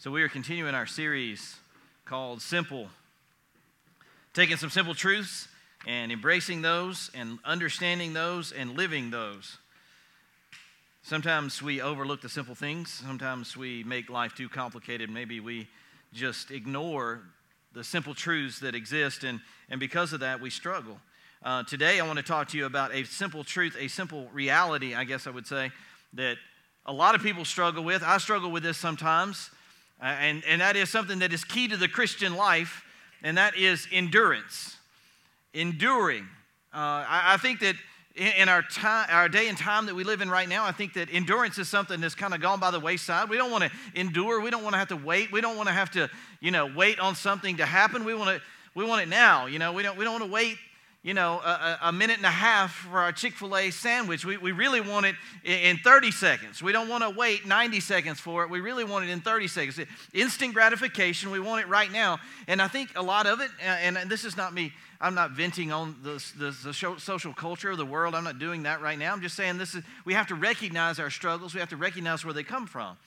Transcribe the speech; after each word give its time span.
So, 0.00 0.12
we 0.12 0.22
are 0.22 0.28
continuing 0.28 0.76
our 0.76 0.86
series 0.86 1.56
called 2.04 2.40
Simple, 2.40 2.86
taking 4.32 4.56
some 4.56 4.70
simple 4.70 4.94
truths 4.94 5.48
and 5.88 6.12
embracing 6.12 6.62
those 6.62 7.10
and 7.14 7.40
understanding 7.44 8.12
those 8.12 8.52
and 8.52 8.76
living 8.76 9.10
those. 9.10 9.58
Sometimes 11.02 11.60
we 11.60 11.80
overlook 11.80 12.20
the 12.20 12.28
simple 12.28 12.54
things, 12.54 12.90
sometimes 12.90 13.56
we 13.56 13.82
make 13.82 14.08
life 14.08 14.36
too 14.36 14.48
complicated. 14.48 15.10
Maybe 15.10 15.40
we 15.40 15.66
just 16.14 16.52
ignore 16.52 17.22
the 17.72 17.82
simple 17.82 18.14
truths 18.14 18.60
that 18.60 18.76
exist, 18.76 19.24
and, 19.24 19.40
and 19.68 19.80
because 19.80 20.12
of 20.12 20.20
that, 20.20 20.40
we 20.40 20.48
struggle. 20.48 21.00
Uh, 21.42 21.64
today, 21.64 21.98
I 21.98 22.06
want 22.06 22.18
to 22.18 22.24
talk 22.24 22.46
to 22.50 22.56
you 22.56 22.66
about 22.66 22.94
a 22.94 23.02
simple 23.02 23.42
truth, 23.42 23.74
a 23.76 23.88
simple 23.88 24.28
reality, 24.32 24.94
I 24.94 25.02
guess 25.02 25.26
I 25.26 25.30
would 25.30 25.48
say, 25.48 25.72
that 26.12 26.36
a 26.86 26.92
lot 26.92 27.16
of 27.16 27.20
people 27.20 27.44
struggle 27.44 27.82
with. 27.82 28.04
I 28.04 28.18
struggle 28.18 28.52
with 28.52 28.62
this 28.62 28.78
sometimes. 28.78 29.50
Uh, 30.00 30.06
and, 30.06 30.44
and 30.44 30.60
that 30.60 30.76
is 30.76 30.88
something 30.88 31.18
that 31.20 31.32
is 31.32 31.44
key 31.44 31.68
to 31.68 31.76
the 31.76 31.88
Christian 31.88 32.34
life, 32.34 32.84
and 33.22 33.36
that 33.36 33.56
is 33.56 33.86
endurance. 33.92 34.76
Enduring. 35.54 36.24
Uh, 36.72 37.02
I, 37.08 37.22
I, 37.34 37.36
think 37.38 37.60
that 37.60 37.74
in, 38.14 38.32
in 38.42 38.48
our, 38.48 38.62
time, 38.62 39.08
our 39.10 39.28
day 39.28 39.48
and 39.48 39.58
time 39.58 39.86
that 39.86 39.94
we 39.94 40.04
live 40.04 40.20
in 40.20 40.30
right 40.30 40.48
now, 40.48 40.64
I 40.64 40.72
think 40.72 40.94
that 40.94 41.08
endurance 41.10 41.58
is 41.58 41.68
something 41.68 42.00
that's 42.00 42.14
kind 42.14 42.32
of 42.32 42.40
gone 42.40 42.60
by 42.60 42.70
the 42.70 42.78
wayside. 42.78 43.28
We 43.28 43.36
don't 43.36 43.50
want 43.50 43.64
to 43.64 43.70
endure. 43.94 44.40
We 44.40 44.50
don't 44.50 44.62
want 44.62 44.74
to 44.74 44.78
have 44.78 44.88
to 44.88 44.96
wait. 44.96 45.32
We 45.32 45.40
don't 45.40 45.56
want 45.56 45.68
to 45.68 45.74
have 45.74 45.90
to, 45.92 46.08
you 46.40 46.50
know, 46.50 46.70
wait 46.76 47.00
on 47.00 47.14
something 47.16 47.56
to 47.56 47.66
happen. 47.66 48.04
We 48.04 48.14
want 48.14 48.36
to, 48.36 48.42
we 48.74 48.84
want 48.84 49.02
it 49.02 49.08
now. 49.08 49.46
You 49.46 49.58
know, 49.58 49.72
we 49.72 49.82
don't, 49.82 49.98
we 49.98 50.04
don't 50.04 50.12
want 50.20 50.24
to 50.24 50.30
wait 50.30 50.58
you 51.08 51.14
know, 51.14 51.40
a, 51.42 51.78
a, 51.84 51.92
minute 51.92 52.18
and 52.18 52.26
a 52.26 52.30
half 52.30 52.70
for 52.70 52.98
our 52.98 53.12
Chick 53.12 53.32
fil 53.32 53.56
A 53.56 53.70
sandwich. 53.70 54.26
We, 54.26 54.36
we 54.36 54.52
really 54.52 54.82
want 54.82 55.06
it 55.06 55.14
in 55.42 55.78
30 55.78 56.10
seconds. 56.10 56.62
We 56.62 56.70
don't 56.70 56.86
want 56.86 57.02
to 57.02 57.08
wait 57.08 57.46
90 57.46 57.80
seconds 57.80 58.20
for 58.20 58.44
it. 58.44 58.50
We 58.50 58.60
really 58.60 58.84
want 58.84 59.06
it 59.06 59.10
in 59.10 59.22
30 59.22 59.48
seconds. 59.48 59.80
Instant 60.12 60.52
gratification, 60.52 61.30
we 61.30 61.40
want 61.40 61.64
it 61.64 61.68
right 61.68 61.90
now. 61.90 62.18
And 62.46 62.60
I 62.60 62.68
think 62.68 62.90
a 62.94 63.00
lot 63.00 63.26
of 63.26 63.40
it, 63.40 63.50
and 63.62 63.96
this 64.10 64.26
is 64.26 64.36
not 64.36 64.52
me, 64.52 64.70
I'm 65.00 65.14
not 65.14 65.30
venting 65.30 65.72
on 65.72 65.96
the, 66.02 66.22
the, 66.36 66.50
the 66.62 66.74
social 66.98 67.32
culture 67.32 67.70
of 67.70 67.78
the 67.78 67.86
world. 67.86 68.14
I'm 68.14 68.24
not 68.24 68.38
doing 68.38 68.64
that 68.64 68.82
right 68.82 68.98
now. 68.98 69.14
I'm 69.14 69.22
just 69.22 69.34
saying 69.34 69.56
this 69.56 69.74
is, 69.74 69.84
we 70.04 70.12
have 70.12 70.26
to 70.26 70.34
recognize 70.34 70.98
our 70.98 71.08
struggles, 71.08 71.54
we 71.54 71.60
have 71.60 71.70
to 71.70 71.78
recognize 71.78 72.22
where 72.22 72.34
they 72.34 72.42
come 72.42 72.66
from. 72.66 72.98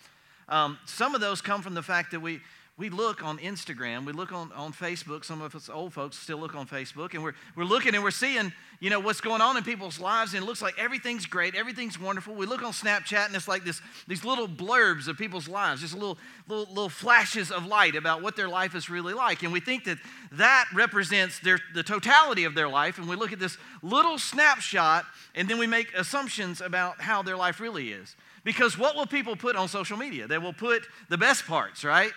Um, 0.50 0.80
some 0.88 1.14
of 1.14 1.22
those 1.22 1.40
come 1.40 1.62
from 1.62 1.76
the 1.76 1.84
fact 1.84 2.10
that 2.12 2.20
we, 2.20 2.42
we 2.82 2.90
look 2.90 3.24
on 3.24 3.38
Instagram, 3.38 4.08
we 4.08 4.12
look 4.12 4.32
on, 4.32 4.52
on 4.54 4.74
Facebook, 4.74 5.24
some 5.24 5.40
of 5.40 5.54
us 5.54 5.70
old 5.70 5.94
folks 5.94 6.18
still 6.18 6.40
look 6.40 6.56
on 6.56 6.66
Facebook, 6.66 7.14
and 7.14 7.22
we're, 7.22 7.36
we're 7.56 7.64
looking 7.64 7.94
and 7.94 8.04
we're 8.04 8.10
seeing, 8.10 8.52
you 8.80 8.90
know, 8.90 9.00
what's 9.00 9.22
going 9.22 9.40
on 9.40 9.56
in 9.56 9.64
people's 9.64 10.00
lives, 10.00 10.34
and 10.34 10.42
it 10.42 10.48
looks 10.48 10.64
like 10.64 10.80
everything's 10.80 11.28
great, 11.28 11.54
everything's 11.54 12.00
wonderful. 12.00 12.34
We 12.34 12.48
look 12.48 12.64
on 12.64 12.72
Snapchat, 12.72 13.28
and 13.28 13.36
it's 13.36 13.48
like 13.48 13.64
this, 13.64 13.84
these 14.08 14.26
little 14.26 14.48
blurbs 14.48 15.08
of 15.08 15.16
people's 15.16 15.48
lives, 15.48 15.82
just 15.82 15.94
little, 15.94 16.18
little, 16.48 16.66
little 16.74 16.90
flashes 16.90 17.52
of 17.52 17.68
light 17.68 17.96
about 17.96 18.24
what 18.24 18.36
their 18.36 18.50
life 18.50 18.74
is 18.74 18.90
really 18.90 19.14
like. 19.14 19.44
And 19.44 19.54
we 19.54 19.60
think 19.60 19.84
that 19.84 20.00
that 20.32 20.66
represents 20.74 21.38
their, 21.38 21.60
the 21.76 21.84
totality 21.84 22.46
of 22.46 22.56
their 22.56 22.68
life, 22.68 22.98
and 22.98 23.08
we 23.08 23.16
look 23.16 23.32
at 23.32 23.40
this 23.40 23.60
little 23.84 24.18
snapshot, 24.18 25.06
and 25.36 25.48
then 25.48 25.60
we 25.60 25.68
make 25.68 25.94
assumptions 25.94 26.62
about 26.62 27.00
how 27.00 27.22
their 27.22 27.38
life 27.38 27.60
really 27.60 27.92
is. 27.92 28.16
Because 28.44 28.76
what 28.76 28.96
will 28.96 29.06
people 29.06 29.36
put 29.36 29.56
on 29.56 29.68
social 29.68 29.98
media? 29.98 30.26
They 30.26 30.40
will 30.40 30.52
put 30.52 30.88
the 31.10 31.18
best 31.20 31.46
parts, 31.46 31.84
right? 31.84 32.12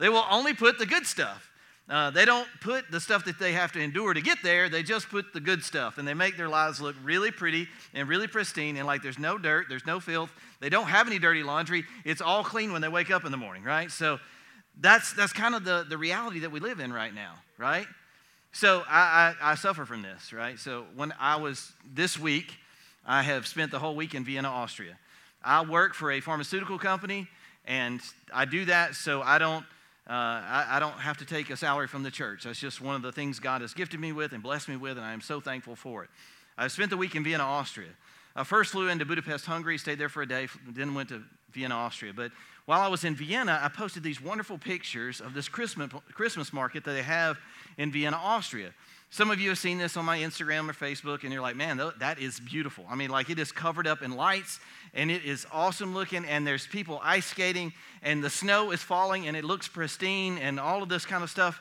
They 0.00 0.08
will 0.08 0.24
only 0.30 0.54
put 0.54 0.78
the 0.78 0.86
good 0.86 1.06
stuff. 1.06 1.46
Uh, 1.88 2.08
they 2.08 2.24
don't 2.24 2.48
put 2.60 2.90
the 2.90 3.00
stuff 3.00 3.24
that 3.24 3.38
they 3.38 3.52
have 3.52 3.72
to 3.72 3.80
endure 3.80 4.14
to 4.14 4.20
get 4.20 4.38
there. 4.42 4.68
They 4.68 4.82
just 4.82 5.08
put 5.08 5.32
the 5.32 5.40
good 5.40 5.62
stuff, 5.64 5.98
and 5.98 6.06
they 6.06 6.14
make 6.14 6.36
their 6.36 6.48
lives 6.48 6.80
look 6.80 6.94
really 7.02 7.30
pretty 7.32 7.66
and 7.94 8.08
really 8.08 8.28
pristine, 8.28 8.76
and 8.76 8.86
like 8.86 9.02
there's 9.02 9.18
no 9.18 9.36
dirt, 9.38 9.66
there's 9.68 9.84
no 9.86 9.98
filth. 9.98 10.32
They 10.60 10.68
don't 10.68 10.86
have 10.86 11.08
any 11.08 11.18
dirty 11.18 11.42
laundry. 11.42 11.84
It's 12.04 12.20
all 12.20 12.44
clean 12.44 12.72
when 12.72 12.80
they 12.80 12.88
wake 12.88 13.10
up 13.10 13.24
in 13.24 13.32
the 13.32 13.36
morning, 13.36 13.64
right? 13.64 13.90
So 13.90 14.20
that's 14.80 15.12
that's 15.14 15.32
kind 15.32 15.54
of 15.54 15.64
the, 15.64 15.84
the 15.88 15.98
reality 15.98 16.40
that 16.40 16.52
we 16.52 16.60
live 16.60 16.78
in 16.78 16.92
right 16.92 17.12
now, 17.12 17.34
right? 17.58 17.86
So 18.52 18.84
I, 18.88 19.34
I, 19.42 19.52
I 19.52 19.54
suffer 19.56 19.84
from 19.84 20.02
this, 20.02 20.32
right? 20.32 20.58
So 20.58 20.84
when 20.94 21.12
I 21.18 21.36
was 21.36 21.72
this 21.92 22.18
week, 22.18 22.56
I 23.04 23.22
have 23.22 23.46
spent 23.46 23.72
the 23.72 23.78
whole 23.80 23.96
week 23.96 24.14
in 24.14 24.24
Vienna, 24.24 24.48
Austria. 24.48 24.96
I 25.42 25.64
work 25.64 25.94
for 25.94 26.12
a 26.12 26.20
pharmaceutical 26.20 26.78
company, 26.78 27.26
and 27.64 28.00
I 28.32 28.44
do 28.44 28.64
that 28.66 28.94
so 28.94 29.22
I 29.22 29.38
don't 29.38 29.64
uh, 30.10 30.12
I, 30.12 30.66
I, 30.70 30.80
don't 30.80 30.98
have 30.98 31.18
to 31.18 31.24
take 31.24 31.50
a 31.50 31.56
salary 31.56 31.86
from 31.86 32.02
the 32.02 32.10
church. 32.10 32.42
That's 32.42 32.58
just 32.58 32.80
one 32.80 32.96
of 32.96 33.02
the 33.02 33.12
things 33.12 33.38
God 33.38 33.60
has 33.60 33.72
gifted 33.72 34.00
me 34.00 34.10
with 34.10 34.32
and 34.32 34.42
blessed 34.42 34.68
me 34.68 34.76
with, 34.76 34.96
and 34.96 35.06
I 35.06 35.12
am 35.12 35.20
so 35.20 35.40
thankful 35.40 35.76
for 35.76 36.02
it. 36.02 36.10
I 36.58 36.66
spent 36.66 36.90
the 36.90 36.96
week 36.96 37.14
in 37.14 37.22
Vienna, 37.22 37.44
Austria. 37.44 37.90
I 38.34 38.42
first 38.42 38.72
flew 38.72 38.88
into 38.88 39.04
Budapest, 39.04 39.46
Hungary, 39.46 39.78
stayed 39.78 40.00
there 40.00 40.08
for 40.08 40.22
a 40.22 40.26
day, 40.26 40.48
then 40.66 40.94
went 40.94 41.10
to 41.10 41.22
Vienna, 41.52 41.76
Austria. 41.76 42.12
But 42.12 42.32
while 42.66 42.80
I 42.80 42.88
was 42.88 43.04
in 43.04 43.14
Vienna, 43.14 43.60
I 43.62 43.68
posted 43.68 44.02
these 44.02 44.20
wonderful 44.20 44.58
pictures 44.58 45.20
of 45.20 45.32
this 45.32 45.48
Christmas, 45.48 45.92
Christmas 46.12 46.52
market 46.52 46.82
that 46.84 46.92
they 46.92 47.02
have 47.02 47.38
in 47.78 47.92
Vienna, 47.92 48.16
Austria. 48.16 48.72
Some 49.12 49.32
of 49.32 49.40
you 49.40 49.48
have 49.48 49.58
seen 49.58 49.78
this 49.78 49.96
on 49.96 50.04
my 50.04 50.18
Instagram 50.18 50.70
or 50.70 50.72
Facebook, 50.72 51.24
and 51.24 51.32
you're 51.32 51.42
like, 51.42 51.56
man, 51.56 51.80
that 51.98 52.20
is 52.20 52.38
beautiful. 52.38 52.84
I 52.88 52.94
mean, 52.94 53.10
like 53.10 53.28
it 53.28 53.40
is 53.40 53.50
covered 53.50 53.88
up 53.88 54.02
in 54.02 54.12
lights, 54.12 54.60
and 54.94 55.10
it 55.10 55.24
is 55.24 55.46
awesome 55.52 55.94
looking, 55.94 56.24
and 56.24 56.46
there's 56.46 56.68
people 56.68 57.00
ice 57.02 57.26
skating, 57.26 57.72
and 58.02 58.22
the 58.22 58.30
snow 58.30 58.70
is 58.70 58.80
falling, 58.80 59.26
and 59.26 59.36
it 59.36 59.44
looks 59.44 59.66
pristine, 59.66 60.38
and 60.38 60.60
all 60.60 60.80
of 60.80 60.88
this 60.88 61.04
kind 61.04 61.24
of 61.24 61.30
stuff. 61.30 61.60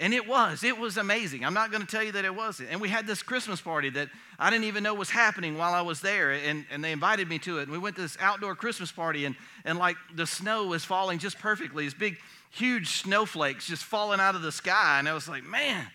And 0.00 0.12
it 0.12 0.26
was, 0.26 0.64
it 0.64 0.76
was 0.76 0.96
amazing. 0.96 1.44
I'm 1.44 1.54
not 1.54 1.70
going 1.70 1.82
to 1.82 1.88
tell 1.88 2.02
you 2.02 2.12
that 2.12 2.24
it 2.24 2.34
wasn't. 2.34 2.70
And 2.70 2.80
we 2.80 2.88
had 2.88 3.06
this 3.06 3.22
Christmas 3.22 3.60
party 3.60 3.90
that 3.90 4.08
I 4.38 4.50
didn't 4.50 4.64
even 4.64 4.82
know 4.82 4.94
was 4.94 5.10
happening 5.10 5.56
while 5.56 5.74
I 5.74 5.82
was 5.82 6.00
there, 6.00 6.32
and, 6.32 6.64
and 6.70 6.82
they 6.82 6.90
invited 6.90 7.28
me 7.28 7.38
to 7.40 7.58
it. 7.58 7.62
And 7.62 7.72
we 7.72 7.78
went 7.78 7.94
to 7.96 8.02
this 8.02 8.16
outdoor 8.20 8.56
Christmas 8.56 8.90
party, 8.90 9.24
and, 9.24 9.36
and 9.64 9.78
like 9.78 9.96
the 10.16 10.26
snow 10.26 10.66
was 10.66 10.84
falling 10.84 11.20
just 11.20 11.38
perfectly, 11.38 11.84
these 11.84 11.94
big, 11.94 12.16
huge 12.50 12.88
snowflakes 12.88 13.68
just 13.68 13.84
falling 13.84 14.18
out 14.18 14.34
of 14.34 14.42
the 14.42 14.52
sky. 14.52 14.98
And 14.98 15.08
I 15.08 15.14
was 15.14 15.28
like, 15.28 15.44
man, 15.44 15.86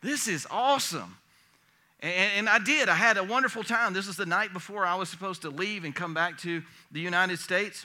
this 0.00 0.28
is 0.28 0.46
awesome. 0.50 1.16
And, 2.00 2.32
and, 2.36 2.48
I 2.48 2.58
did. 2.60 2.88
I 2.88 2.94
had 2.94 3.16
a 3.16 3.24
wonderful 3.24 3.64
time. 3.64 3.92
This 3.92 4.06
is 4.06 4.16
the 4.16 4.26
night 4.26 4.52
before 4.52 4.86
I 4.86 4.94
was 4.94 5.08
supposed 5.08 5.42
to 5.42 5.50
leave 5.50 5.84
and 5.84 5.94
come 5.94 6.14
back 6.14 6.38
to 6.38 6.62
the 6.92 7.00
United 7.00 7.40
States. 7.40 7.84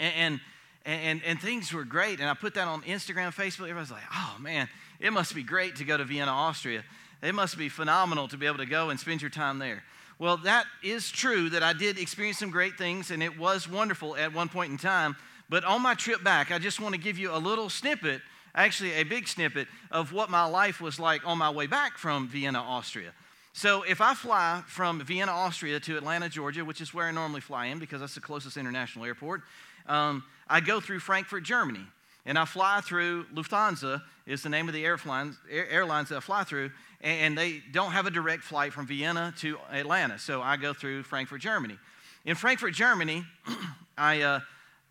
And, 0.00 0.40
and, 0.84 1.02
and, 1.02 1.22
and 1.24 1.40
things 1.40 1.72
were 1.72 1.84
great. 1.84 2.18
And 2.18 2.28
I 2.28 2.34
put 2.34 2.54
that 2.54 2.66
on 2.66 2.82
Instagram, 2.82 3.32
Facebook. 3.32 3.62
Everybody's 3.62 3.92
like, 3.92 4.02
oh 4.12 4.36
man, 4.40 4.68
it 4.98 5.12
must 5.12 5.34
be 5.34 5.44
great 5.44 5.76
to 5.76 5.84
go 5.84 5.96
to 5.96 6.04
Vienna, 6.04 6.32
Austria. 6.32 6.82
It 7.22 7.34
must 7.34 7.56
be 7.56 7.68
phenomenal 7.68 8.26
to 8.28 8.36
be 8.36 8.46
able 8.46 8.58
to 8.58 8.66
go 8.66 8.90
and 8.90 8.98
spend 8.98 9.22
your 9.22 9.30
time 9.30 9.58
there. 9.58 9.84
Well, 10.18 10.38
that 10.38 10.66
is 10.82 11.10
true 11.10 11.50
that 11.50 11.62
I 11.62 11.72
did 11.72 11.98
experience 11.98 12.38
some 12.38 12.50
great 12.50 12.76
things, 12.76 13.10
and 13.10 13.22
it 13.22 13.38
was 13.38 13.68
wonderful 13.68 14.16
at 14.16 14.34
one 14.34 14.48
point 14.48 14.70
in 14.70 14.76
time. 14.76 15.16
But 15.48 15.64
on 15.64 15.82
my 15.82 15.94
trip 15.94 16.22
back, 16.22 16.50
I 16.50 16.58
just 16.58 16.80
want 16.80 16.94
to 16.94 17.00
give 17.00 17.18
you 17.18 17.34
a 17.34 17.38
little 17.38 17.70
snippet 17.70 18.20
actually 18.54 18.92
a 18.92 19.04
big 19.04 19.28
snippet 19.28 19.68
of 19.90 20.12
what 20.12 20.30
my 20.30 20.44
life 20.44 20.80
was 20.80 20.98
like 20.98 21.26
on 21.26 21.38
my 21.38 21.50
way 21.50 21.66
back 21.66 21.98
from 21.98 22.28
Vienna, 22.28 22.60
Austria. 22.60 23.12
So 23.52 23.82
if 23.82 24.00
I 24.00 24.14
fly 24.14 24.62
from 24.66 25.00
Vienna, 25.00 25.32
Austria 25.32 25.80
to 25.80 25.96
Atlanta, 25.96 26.28
Georgia, 26.28 26.64
which 26.64 26.80
is 26.80 26.94
where 26.94 27.06
I 27.06 27.10
normally 27.10 27.40
fly 27.40 27.66
in 27.66 27.78
because 27.78 28.00
that's 28.00 28.14
the 28.14 28.20
closest 28.20 28.56
international 28.56 29.04
airport, 29.04 29.42
um, 29.86 30.22
I 30.48 30.60
go 30.60 30.80
through 30.80 31.00
Frankfurt, 31.00 31.42
Germany. 31.42 31.84
And 32.26 32.38
I 32.38 32.44
fly 32.44 32.80
through 32.82 33.24
Lufthansa, 33.34 34.02
is 34.26 34.42
the 34.42 34.50
name 34.50 34.68
of 34.68 34.74
the 34.74 34.84
airlines, 34.84 35.36
airlines 35.50 36.10
that 36.10 36.18
I 36.18 36.20
fly 36.20 36.44
through, 36.44 36.70
and 37.00 37.36
they 37.36 37.62
don't 37.72 37.92
have 37.92 38.06
a 38.06 38.10
direct 38.10 38.44
flight 38.44 38.72
from 38.72 38.86
Vienna 38.86 39.34
to 39.38 39.58
Atlanta. 39.72 40.18
So 40.18 40.42
I 40.42 40.56
go 40.56 40.74
through 40.74 41.02
Frankfurt, 41.04 41.40
Germany. 41.40 41.78
In 42.26 42.36
Frankfurt, 42.36 42.74
Germany, 42.74 43.24
I, 43.98 44.20
uh, 44.20 44.40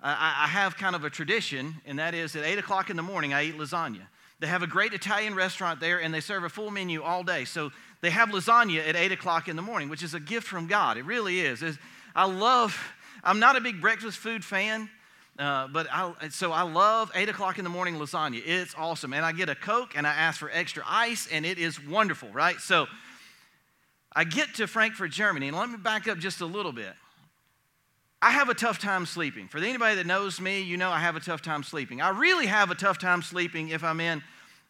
I, 0.02 0.46
I 0.46 0.48
have 0.48 0.78
kind 0.78 0.96
of 0.96 1.04
a 1.04 1.10
tradition, 1.10 1.76
and 1.86 2.00
that 2.00 2.14
is 2.14 2.36
at 2.36 2.46
8 2.46 2.60
o'clock 2.60 2.90
in 2.90 2.96
the 2.96 3.04
morning, 3.04 3.34
I 3.34 3.44
eat 3.44 3.58
lasagna. 3.58 4.08
They 4.40 4.48
have 4.48 4.64
a 4.64 4.68
great 4.68 4.94
Italian 4.94 5.36
restaurant 5.36 5.82
there, 5.82 6.02
and 6.02 6.14
they 6.14 6.22
serve 6.22 6.46
a 6.46 6.50
full 6.50 6.72
menu 6.72 7.04
all 7.04 7.24
day. 7.24 7.44
So 7.44 7.72
they 8.00 8.10
have 8.10 8.30
lasagna 8.30 8.88
at 8.88 8.96
8 8.96 9.12
o'clock 9.12 9.50
in 9.50 9.58
the 9.58 9.62
morning, 9.62 9.90
which 9.90 10.02
is 10.02 10.14
a 10.14 10.20
gift 10.20 10.48
from 10.48 10.68
God. 10.68 10.98
It 10.98 11.04
really 11.04 11.42
is. 11.42 11.62
It's, 11.62 11.78
I 12.16 12.26
love, 12.26 12.78
I'm 13.24 13.40
not 13.40 13.58
a 13.58 13.62
big 13.62 13.82
breakfast 13.82 14.18
food 14.18 14.46
fan, 14.46 14.90
uh, 15.38 15.68
but 15.68 15.88
I, 15.92 16.30
so 16.30 16.54
I 16.54 16.62
love 16.62 17.12
8 17.14 17.28
o'clock 17.28 17.58
in 17.58 17.66
the 17.66 17.70
morning 17.70 17.96
lasagna. 17.96 18.42
It's 18.46 18.74
awesome. 18.78 19.12
And 19.12 19.26
I 19.26 19.34
get 19.34 19.50
a 19.50 19.56
Coke, 19.56 19.98
and 19.98 20.08
I 20.08 20.14
ask 20.14 20.40
for 20.40 20.50
extra 20.50 20.84
ice, 20.88 21.28
and 21.30 21.46
it 21.46 21.58
is 21.58 21.86
wonderful, 21.86 22.30
right? 22.30 22.60
So 22.62 22.88
I 24.14 24.24
get 24.24 24.56
to 24.56 24.68
Frankfurt, 24.68 25.12
Germany, 25.12 25.50
and 25.50 25.58
let 25.58 25.70
me 25.70 25.78
back 25.78 26.08
up 26.08 26.18
just 26.18 26.40
a 26.40 26.46
little 26.46 26.72
bit. 26.72 26.94
I 28.22 28.32
have 28.32 28.50
a 28.50 28.54
tough 28.54 28.80
time 28.80 29.06
sleeping. 29.06 29.48
For 29.48 29.60
anybody 29.60 29.96
that 29.96 30.06
knows 30.06 30.42
me, 30.42 30.62
you 30.62 30.76
know 30.76 30.92
I 30.92 31.00
have 31.00 31.16
a 31.16 31.22
tough 31.22 31.42
time 31.42 31.64
sleeping. 31.64 32.02
I 32.02 32.10
really 32.10 32.48
have 32.48 32.70
a 32.70 32.76
tough 32.76 32.98
time 32.98 33.22
sleeping 33.22 33.70
if 33.70 33.82
I'm 33.82 34.02
in 34.02 34.22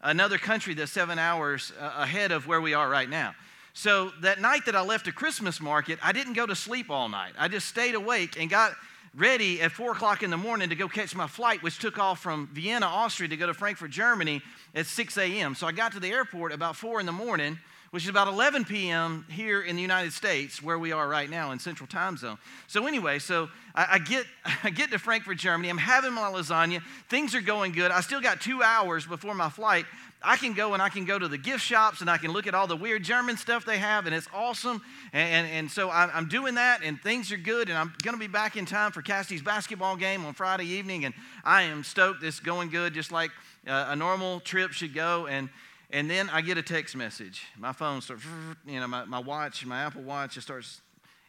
another 0.02 0.38
country 0.38 0.72
that's 0.74 0.92
seven 0.92 1.18
hours 1.18 1.72
uh, 1.80 1.94
ahead 1.96 2.30
of 2.30 2.46
where 2.46 2.60
we 2.60 2.74
are 2.74 2.88
right 2.88 3.08
now. 3.08 3.34
So 3.72 4.12
that 4.22 4.40
night 4.40 4.66
that 4.66 4.76
I 4.76 4.82
left 4.82 5.06
the 5.06 5.12
Christmas 5.12 5.60
market, 5.60 5.98
I 6.00 6.12
didn't 6.12 6.34
go 6.34 6.46
to 6.46 6.54
sleep 6.54 6.90
all 6.90 7.08
night. 7.08 7.32
I 7.36 7.48
just 7.48 7.66
stayed 7.66 7.96
awake 7.96 8.40
and 8.40 8.48
got 8.48 8.72
ready 9.16 9.60
at 9.60 9.72
four 9.72 9.90
o'clock 9.92 10.22
in 10.22 10.30
the 10.30 10.36
morning 10.36 10.68
to 10.68 10.76
go 10.76 10.86
catch 10.86 11.16
my 11.16 11.26
flight, 11.26 11.60
which 11.60 11.80
took 11.80 11.98
off 11.98 12.20
from 12.20 12.48
Vienna, 12.52 12.86
Austria 12.86 13.28
to 13.28 13.36
go 13.36 13.48
to 13.48 13.54
Frankfurt, 13.54 13.90
Germany 13.90 14.42
at 14.76 14.86
6 14.86 15.18
a.m. 15.18 15.56
So 15.56 15.66
I 15.66 15.72
got 15.72 15.90
to 15.92 16.00
the 16.00 16.12
airport 16.12 16.52
about 16.52 16.76
four 16.76 17.00
in 17.00 17.06
the 17.06 17.12
morning 17.12 17.58
which 17.90 18.04
is 18.04 18.08
about 18.08 18.28
11 18.28 18.64
p.m. 18.66 19.26
here 19.28 19.62
in 19.62 19.74
the 19.74 19.82
United 19.82 20.12
States, 20.12 20.62
where 20.62 20.78
we 20.78 20.92
are 20.92 21.08
right 21.08 21.28
now 21.28 21.50
in 21.50 21.58
Central 21.58 21.88
Time 21.88 22.16
Zone. 22.16 22.38
So 22.68 22.86
anyway, 22.86 23.18
so 23.18 23.48
I, 23.74 23.86
I, 23.92 23.98
get 23.98 24.26
I 24.64 24.70
get 24.70 24.90
to 24.90 24.98
Frankfurt, 24.98 25.38
Germany. 25.38 25.68
I'm 25.68 25.78
having 25.78 26.12
my 26.12 26.30
lasagna. 26.30 26.82
Things 27.08 27.34
are 27.34 27.40
going 27.40 27.72
good. 27.72 27.90
I 27.90 28.00
still 28.00 28.20
got 28.20 28.40
two 28.40 28.62
hours 28.62 29.06
before 29.06 29.34
my 29.34 29.48
flight. 29.48 29.86
I 30.22 30.36
can 30.36 30.52
go 30.52 30.74
and 30.74 30.82
I 30.82 30.90
can 30.90 31.06
go 31.06 31.18
to 31.18 31.28
the 31.28 31.38
gift 31.38 31.64
shops 31.64 32.02
and 32.02 32.10
I 32.10 32.18
can 32.18 32.30
look 32.30 32.46
at 32.46 32.54
all 32.54 32.66
the 32.66 32.76
weird 32.76 33.02
German 33.02 33.38
stuff 33.38 33.64
they 33.64 33.78
have, 33.78 34.04
and 34.06 34.14
it's 34.14 34.28
awesome. 34.34 34.82
And, 35.12 35.46
and, 35.46 35.52
and 35.52 35.70
so 35.70 35.90
I'm, 35.90 36.10
I'm, 36.12 36.28
doing 36.28 36.56
that, 36.56 36.82
and 36.84 37.00
things 37.00 37.32
are 37.32 37.38
good. 37.38 37.70
And 37.70 37.78
I'm 37.78 37.94
going 38.02 38.14
to 38.14 38.20
be 38.20 38.26
back 38.26 38.56
in 38.56 38.66
time 38.66 38.92
for 38.92 39.00
Cassidy's 39.00 39.42
basketball 39.42 39.96
game 39.96 40.26
on 40.26 40.34
Friday 40.34 40.66
evening, 40.66 41.06
and 41.06 41.14
I 41.42 41.62
am 41.62 41.82
stoked. 41.82 42.22
It's 42.22 42.38
going 42.38 42.68
good, 42.68 42.92
just 42.92 43.10
like 43.10 43.30
uh, 43.66 43.86
a 43.88 43.96
normal 43.96 44.40
trip 44.40 44.72
should 44.72 44.94
go. 44.94 45.26
And 45.26 45.48
and 45.92 46.08
then 46.10 46.30
I 46.30 46.40
get 46.40 46.56
a 46.58 46.62
text 46.62 46.96
message. 46.96 47.44
My 47.58 47.72
phone 47.72 48.00
starts, 48.00 48.24
you 48.66 48.78
know, 48.78 48.86
my, 48.86 49.04
my 49.04 49.18
watch, 49.18 49.64
my 49.66 49.82
Apple 49.82 50.02
Watch, 50.02 50.36
it 50.36 50.42
starts, 50.42 50.80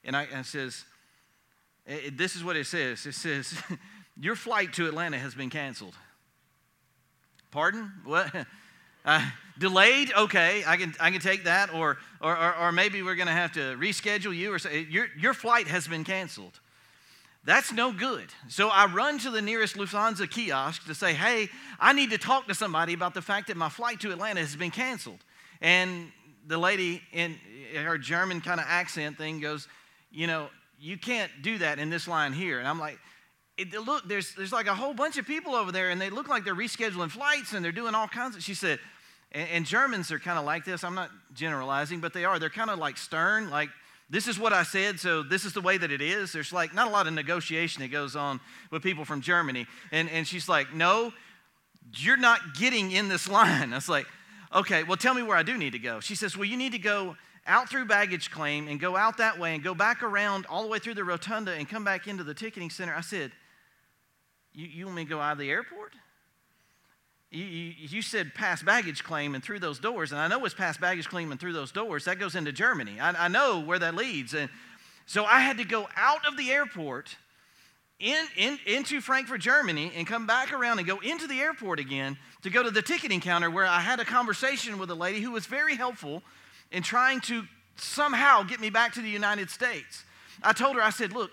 and, 0.04 0.16
I, 0.16 0.24
and 0.24 0.42
it 0.42 0.46
says, 0.46 0.86
it, 1.86 2.18
this 2.18 2.36
is 2.36 2.44
what 2.44 2.56
it 2.56 2.68
says. 2.68 3.06
It 3.06 3.16
says, 3.16 3.54
your 4.20 4.36
flight 4.36 4.74
to 4.74 4.88
Atlanta 4.88 5.18
has 5.18 5.34
been 5.34 5.50
canceled. 5.50 5.96
Pardon? 7.52 7.92
What? 8.06 8.34
Uh, 9.04 9.26
delayed? 9.58 10.12
Okay, 10.16 10.64
I 10.68 10.78
can, 10.78 10.94
I 11.00 11.10
can 11.10 11.22
take 11.22 11.46
that. 11.46 11.74
Or, 11.74 11.98
or, 12.22 12.38
or, 12.38 12.56
or 12.56 12.72
maybe 12.72 13.02
we're 13.02 13.16
going 13.16 13.26
to 13.26 13.34
have 13.34 13.52
to 13.54 13.76
reschedule 13.76 14.36
you 14.36 14.54
or 14.54 14.60
say, 14.60 14.86
your, 14.92 15.08
your 15.18 15.34
flight 15.34 15.68
has 15.68 15.88
been 15.88 16.04
canceled. 16.04 16.60
That's 17.44 17.72
no 17.72 17.92
good. 17.92 18.30
So 18.50 18.70
I 18.70 18.86
run 18.86 19.18
to 19.20 19.32
the 19.32 19.42
nearest 19.42 19.76
Lufthansa 19.76 20.30
kiosk 20.30 20.86
to 20.86 20.94
say, 20.94 21.14
hey, 21.14 21.50
I 21.80 21.92
need 21.94 22.12
to 22.12 22.20
talk 22.20 22.48
to 22.48 22.54
somebody 22.54 22.94
about 22.94 23.16
the 23.16 23.22
fact 23.22 23.48
that 23.48 23.58
my 23.58 23.70
flight 23.70 24.00
to 24.02 24.12
Atlanta 24.12 24.42
has 24.42 24.56
been 24.56 24.70
canceled. 24.70 25.20
And 25.60 26.12
the 26.46 26.58
lady 26.58 27.02
in 27.12 27.36
her 27.76 27.98
German 27.98 28.42
kind 28.42 28.60
of 28.60 28.66
accent 28.70 29.18
thing 29.18 29.40
goes, 29.40 29.68
you 30.12 30.28
know, 30.28 30.50
you 30.80 30.98
can't 30.98 31.32
do 31.42 31.58
that 31.60 31.80
in 31.80 31.90
this 31.90 32.08
line 32.08 32.34
here. 32.34 32.60
And 32.60 32.68
I'm 32.68 32.80
like, 32.80 33.00
look, 33.86 34.08
there's, 34.08 34.36
there's 34.36 34.52
like 34.52 34.68
a 34.68 34.76
whole 34.76 34.94
bunch 34.94 35.18
of 35.18 35.26
people 35.26 35.56
over 35.56 35.72
there, 35.72 35.90
and 35.90 36.00
they 36.00 36.10
look 36.10 36.28
like 36.28 36.44
they're 36.44 36.56
rescheduling 36.56 37.10
flights 37.10 37.54
and 37.54 37.64
they're 37.64 37.72
doing 37.72 37.96
all 37.96 38.08
kinds 38.08 38.36
of. 38.36 38.44
She 38.44 38.54
said, 38.54 38.80
and, 39.32 39.48
and 39.50 39.66
Germans 39.66 40.12
are 40.12 40.20
kind 40.20 40.38
of 40.38 40.46
like 40.46 40.66
this. 40.66 40.84
I'm 40.84 40.96
not 40.96 41.10
generalizing, 41.34 42.02
but 42.02 42.14
they 42.14 42.26
are. 42.26 42.40
They're 42.40 42.50
kind 42.50 42.70
of 42.70 42.80
like 42.80 42.98
stern, 42.98 43.50
like 43.50 43.70
this 44.12 44.28
is 44.28 44.38
what 44.38 44.52
I 44.52 44.64
said, 44.64 45.00
so 45.00 45.24
this 45.24 45.46
is 45.46 45.54
the 45.54 45.62
way 45.62 45.78
that 45.78 45.90
it 45.90 46.02
is. 46.02 46.34
There's 46.34 46.52
like 46.52 46.74
not 46.74 46.90
a 46.90 46.92
lot 46.92 47.08
of 47.08 47.14
negotiation 47.14 47.82
that 47.82 47.92
goes 47.92 48.14
on 48.18 48.42
with 48.70 48.84
people 48.84 49.06
from 49.06 49.22
Germany. 49.22 49.66
And, 49.94 50.10
and 50.10 50.28
she's 50.28 50.50
like, 50.50 50.74
No, 50.76 51.14
you're 51.96 52.18
not 52.18 52.54
getting 52.56 52.92
in 52.92 53.08
this 53.08 53.28
line. 53.30 53.72
I 53.72 53.78
was 53.78 53.88
like, 53.88 54.06
Okay, 54.54 54.84
well, 54.84 54.98
tell 54.98 55.14
me 55.14 55.24
where 55.24 55.38
I 55.38 55.44
do 55.44 55.58
need 55.58 55.72
to 55.72 55.80
go. 55.80 56.02
She 56.02 56.16
says, 56.16 56.36
Well, 56.36 56.44
you 56.44 56.58
need 56.58 56.74
to 56.74 56.78
go 56.78 57.16
out 57.48 57.70
through 57.70 57.86
baggage 57.86 58.30
claim 58.32 58.68
and 58.68 58.82
go 58.82 58.98
out 58.98 59.18
that 59.18 59.40
way 59.40 59.56
and 59.56 59.64
go 59.64 59.74
back 59.74 60.04
around 60.04 60.46
all 60.48 60.62
the 60.62 60.68
way 60.68 60.78
through 60.78 60.96
the 60.96 61.06
rotunda 61.06 61.54
and 61.54 61.68
come 61.68 61.86
back 61.86 62.06
into 62.06 62.26
the 62.26 62.34
ticketing 62.34 62.70
center. 62.70 62.94
I 62.94 63.02
said, 63.02 63.32
You, 64.54 64.68
you 64.68 64.86
want 64.88 64.98
me 64.98 65.04
to 65.06 65.10
go 65.10 65.22
out 65.22 65.32
of 65.32 65.38
the 65.38 65.50
airport? 65.50 65.94
You, 67.32 67.46
you, 67.46 67.74
you, 67.78 68.02
said 68.02 68.36
past 68.36 68.66
baggage 68.66 69.06
claim 69.06 69.36
and 69.36 69.44
through 69.44 69.60
those 69.60 69.80
doors, 69.80 70.12
and 70.12 70.20
I 70.20 70.28
know 70.28 70.44
it's 70.44 70.54
past 70.54 70.82
baggage 70.82 71.08
claim 71.08 71.32
and 71.32 71.40
through 71.40 71.54
those 71.54 71.72
doors. 71.72 72.04
That 72.04 72.20
goes 72.20 72.36
into 72.36 72.52
Germany. 72.52 73.00
I, 73.00 73.26
I 73.26 73.28
know 73.30 73.62
where 73.62 73.80
that 73.80 73.96
leads. 73.96 74.34
And 74.34 74.50
so 75.06 75.24
I 75.24 75.40
had 75.40 75.58
to 75.58 75.64
go 75.64 75.88
out 75.96 76.28
of 76.28 76.36
the 76.36 76.52
airport 76.52 77.16
in, 78.02 78.26
in, 78.36 78.60
into 78.66 79.00
Frankfurt, 79.00 79.40
Germany, 79.40 79.94
and 79.96 80.06
come 80.06 80.28
back 80.28 80.52
around 80.52 80.80
and 80.80 80.88
go 80.88 81.00
into 81.00 81.26
the 81.26 81.40
airport 81.40 81.80
again 81.80 82.18
to 82.42 82.50
go 82.50 82.64
to 82.64 82.72
the 82.72 82.82
ticketing 82.82 83.22
counter 83.22 83.50
where 83.50 83.66
I 83.66 83.80
had 83.80 84.02
a 84.02 84.06
conversation 84.06 84.78
with 84.78 84.90
a 84.90 84.96
lady 84.96 85.22
who 85.22 85.32
was 85.32 85.46
very 85.46 85.76
helpful 85.76 86.24
in 86.72 86.84
trying 86.84 87.22
to 87.22 87.44
somehow 87.76 88.44
get 88.44 88.60
me 88.60 88.70
back 88.70 88.94
to 88.94 89.02
the 89.02 89.10
United 89.10 89.50
States. 89.50 90.04
I 90.44 90.52
told 90.52 90.76
her, 90.76 90.82
I 90.82 90.90
said, 90.90 91.14
look, 91.14 91.32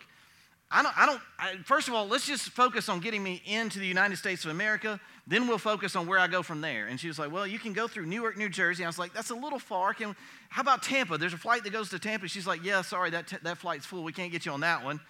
I 0.71 0.83
don't, 0.83 0.99
I 0.99 1.07
don't 1.07 1.21
I, 1.39 1.57
first 1.65 1.89
of 1.89 1.95
all, 1.95 2.07
let's 2.07 2.27
just 2.27 2.51
focus 2.51 2.91
on 2.91 3.01
getting 3.01 3.23
me 3.23 3.41
into 3.47 3.79
the 3.79 3.87
United 3.87 4.17
States 4.17 4.45
of 4.45 4.51
America. 4.51 5.01
Then 5.27 5.47
we'll 5.47 5.59
focus 5.59 5.97
on 5.97 6.07
where 6.07 6.19
I 6.19 6.27
go 6.27 6.43
from 6.43 6.61
there. 6.61 6.89
And 6.89 7.01
she 7.01 7.09
was 7.09 7.19
like, 7.19 7.33
Well, 7.33 7.47
you 7.47 7.59
can 7.59 7.73
go 7.73 7.89
through 7.89 8.07
Newark, 8.07 8.37
New 8.37 8.51
Jersey. 8.51 8.85
I 8.85 8.87
was 8.87 8.99
like, 8.99 9.15
That's 9.15 9.31
a 9.31 9.35
little 9.35 9.59
far. 9.59 9.95
Can, 9.95 10.15
how 10.51 10.61
about 10.61 10.83
Tampa? 10.83 11.17
There's 11.17 11.33
a 11.33 11.39
flight 11.39 11.65
that 11.65 11.73
goes 11.73 11.89
to 11.91 11.99
Tampa. 11.99 12.29
She's 12.29 12.47
like, 12.47 12.63
Yeah, 12.63 12.83
sorry, 12.83 13.11
that, 13.11 13.29
t- 13.29 13.37
that 13.43 13.57
flight's 13.57 13.87
full. 13.87 14.03
We 14.05 14.13
can't 14.13 14.31
get 14.31 14.45
you 14.45 14.53
on 14.53 14.61
that 14.61 14.85
one. 14.85 15.01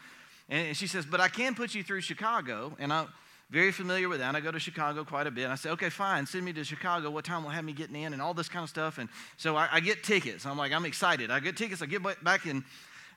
And 0.48 0.76
she 0.76 0.86
says, 0.86 1.04
But 1.04 1.20
I 1.20 1.28
can 1.28 1.56
put 1.56 1.74
you 1.74 1.82
through 1.82 2.02
Chicago. 2.02 2.76
And 2.78 2.92
I'm 2.92 3.08
very 3.50 3.72
familiar 3.72 4.08
with 4.08 4.20
that. 4.20 4.28
And 4.28 4.36
I 4.36 4.40
go 4.40 4.52
to 4.52 4.60
Chicago 4.60 5.04
quite 5.04 5.26
a 5.26 5.30
bit. 5.32 5.44
And 5.44 5.52
I 5.52 5.56
say, 5.56 5.70
Okay, 5.70 5.90
fine, 5.90 6.24
send 6.26 6.44
me 6.44 6.52
to 6.52 6.62
Chicago. 6.62 7.10
What 7.10 7.24
time 7.24 7.42
will 7.42 7.50
have 7.50 7.64
me 7.64 7.72
getting 7.72 7.96
in? 7.96 8.12
And 8.12 8.22
all 8.22 8.34
this 8.34 8.48
kind 8.48 8.62
of 8.62 8.70
stuff. 8.70 8.98
And 8.98 9.08
so 9.36 9.56
I, 9.56 9.68
I 9.72 9.80
get 9.80 10.04
tickets. 10.04 10.46
I'm 10.46 10.56
like, 10.56 10.70
I'm 10.70 10.84
excited. 10.84 11.32
I 11.32 11.40
get 11.40 11.56
tickets. 11.56 11.82
I 11.82 11.86
get 11.86 12.02
back 12.22 12.46
and 12.46 12.62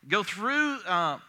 go 0.08 0.24
through. 0.24 0.80
Uh, 0.88 1.20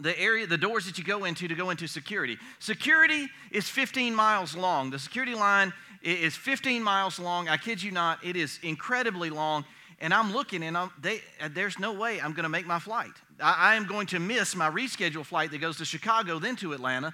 the 0.00 0.18
area, 0.18 0.46
the 0.46 0.58
doors 0.58 0.86
that 0.86 0.98
you 0.98 1.04
go 1.04 1.24
into 1.24 1.46
to 1.46 1.54
go 1.54 1.70
into 1.70 1.86
security. 1.86 2.38
Security 2.58 3.28
is 3.50 3.68
15 3.68 4.14
miles 4.14 4.56
long. 4.56 4.90
The 4.90 4.98
security 4.98 5.34
line 5.34 5.72
is 6.02 6.34
15 6.34 6.82
miles 6.82 7.18
long. 7.18 7.48
I 7.48 7.56
kid 7.56 7.82
you 7.82 7.90
not, 7.90 8.24
it 8.24 8.34
is 8.34 8.58
incredibly 8.62 9.30
long. 9.30 9.64
And 10.00 10.14
I'm 10.14 10.32
looking, 10.32 10.62
and 10.62 10.78
I'm, 10.78 10.90
they, 11.00 11.20
uh, 11.42 11.50
there's 11.52 11.78
no 11.78 11.92
way 11.92 12.20
I'm 12.20 12.32
going 12.32 12.44
to 12.44 12.48
make 12.48 12.66
my 12.66 12.78
flight. 12.78 13.12
I, 13.38 13.72
I 13.72 13.74
am 13.74 13.86
going 13.86 14.06
to 14.08 14.18
miss 14.18 14.56
my 14.56 14.70
rescheduled 14.70 15.26
flight 15.26 15.50
that 15.50 15.58
goes 15.58 15.76
to 15.76 15.84
Chicago, 15.84 16.38
then 16.38 16.56
to 16.56 16.72
Atlanta. 16.72 17.12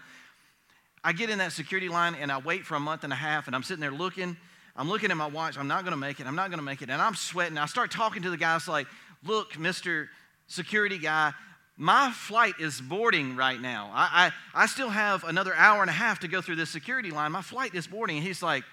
I 1.03 1.13
get 1.13 1.29
in 1.29 1.39
that 1.39 1.51
security 1.51 1.89
line, 1.89 2.15
and 2.15 2.31
I 2.31 2.39
wait 2.39 2.65
for 2.65 2.77
a 2.77 2.81
month 2.81 3.03
and 3.03 3.13
a 3.13 3.17
half, 3.17 3.49
and 3.49 3.57
I'm 3.57 3.65
sitting 3.65 3.81
there 3.81 3.91
looking. 3.91 4.37
I'm 4.77 4.89
looking 4.89 5.11
at 5.11 5.17
my 5.17 5.27
watch. 5.27 5.59
I'm 5.59 5.67
not 5.67 5.83
going 5.83 5.93
to 5.93 5.99
make 5.99 6.21
it. 6.21 6.27
I'm 6.27 6.37
not 6.37 6.51
going 6.51 6.59
to 6.59 6.65
make 6.65 6.81
it. 6.81 6.91
And 6.91 7.03
I'm 7.03 7.17
sweating. 7.17 7.59
I 7.59 7.67
start 7.67 7.91
talking 7.91 8.23
to 8.23 8.31
the 8.31 8.37
guys 8.37 8.69
like, 8.69 8.87
look, 9.25 9.55
Mr. 9.55 10.09
Security 10.47 10.99
guy, 10.99 11.33
my 11.77 12.11
flight 12.11 12.55
is 12.59 12.81
boarding 12.81 13.37
right 13.37 13.61
now. 13.61 13.91
I, 13.93 14.33
I, 14.55 14.63
I, 14.63 14.67
still 14.67 14.89
have 14.89 15.25
another 15.25 15.55
hour 15.55 15.83
and 15.83 15.91
a 15.91 15.95
half 15.95 16.21
to 16.21 16.29
go 16.29 16.41
through 16.41 16.57
this 16.57 16.71
security 16.71 17.11
line. 17.11 17.33
My 17.33 17.43
flight 17.43 17.75
is 17.75 17.87
boarding. 17.87 18.17
And 18.17 18.27
he's 18.27 18.43
like, 18.43 18.65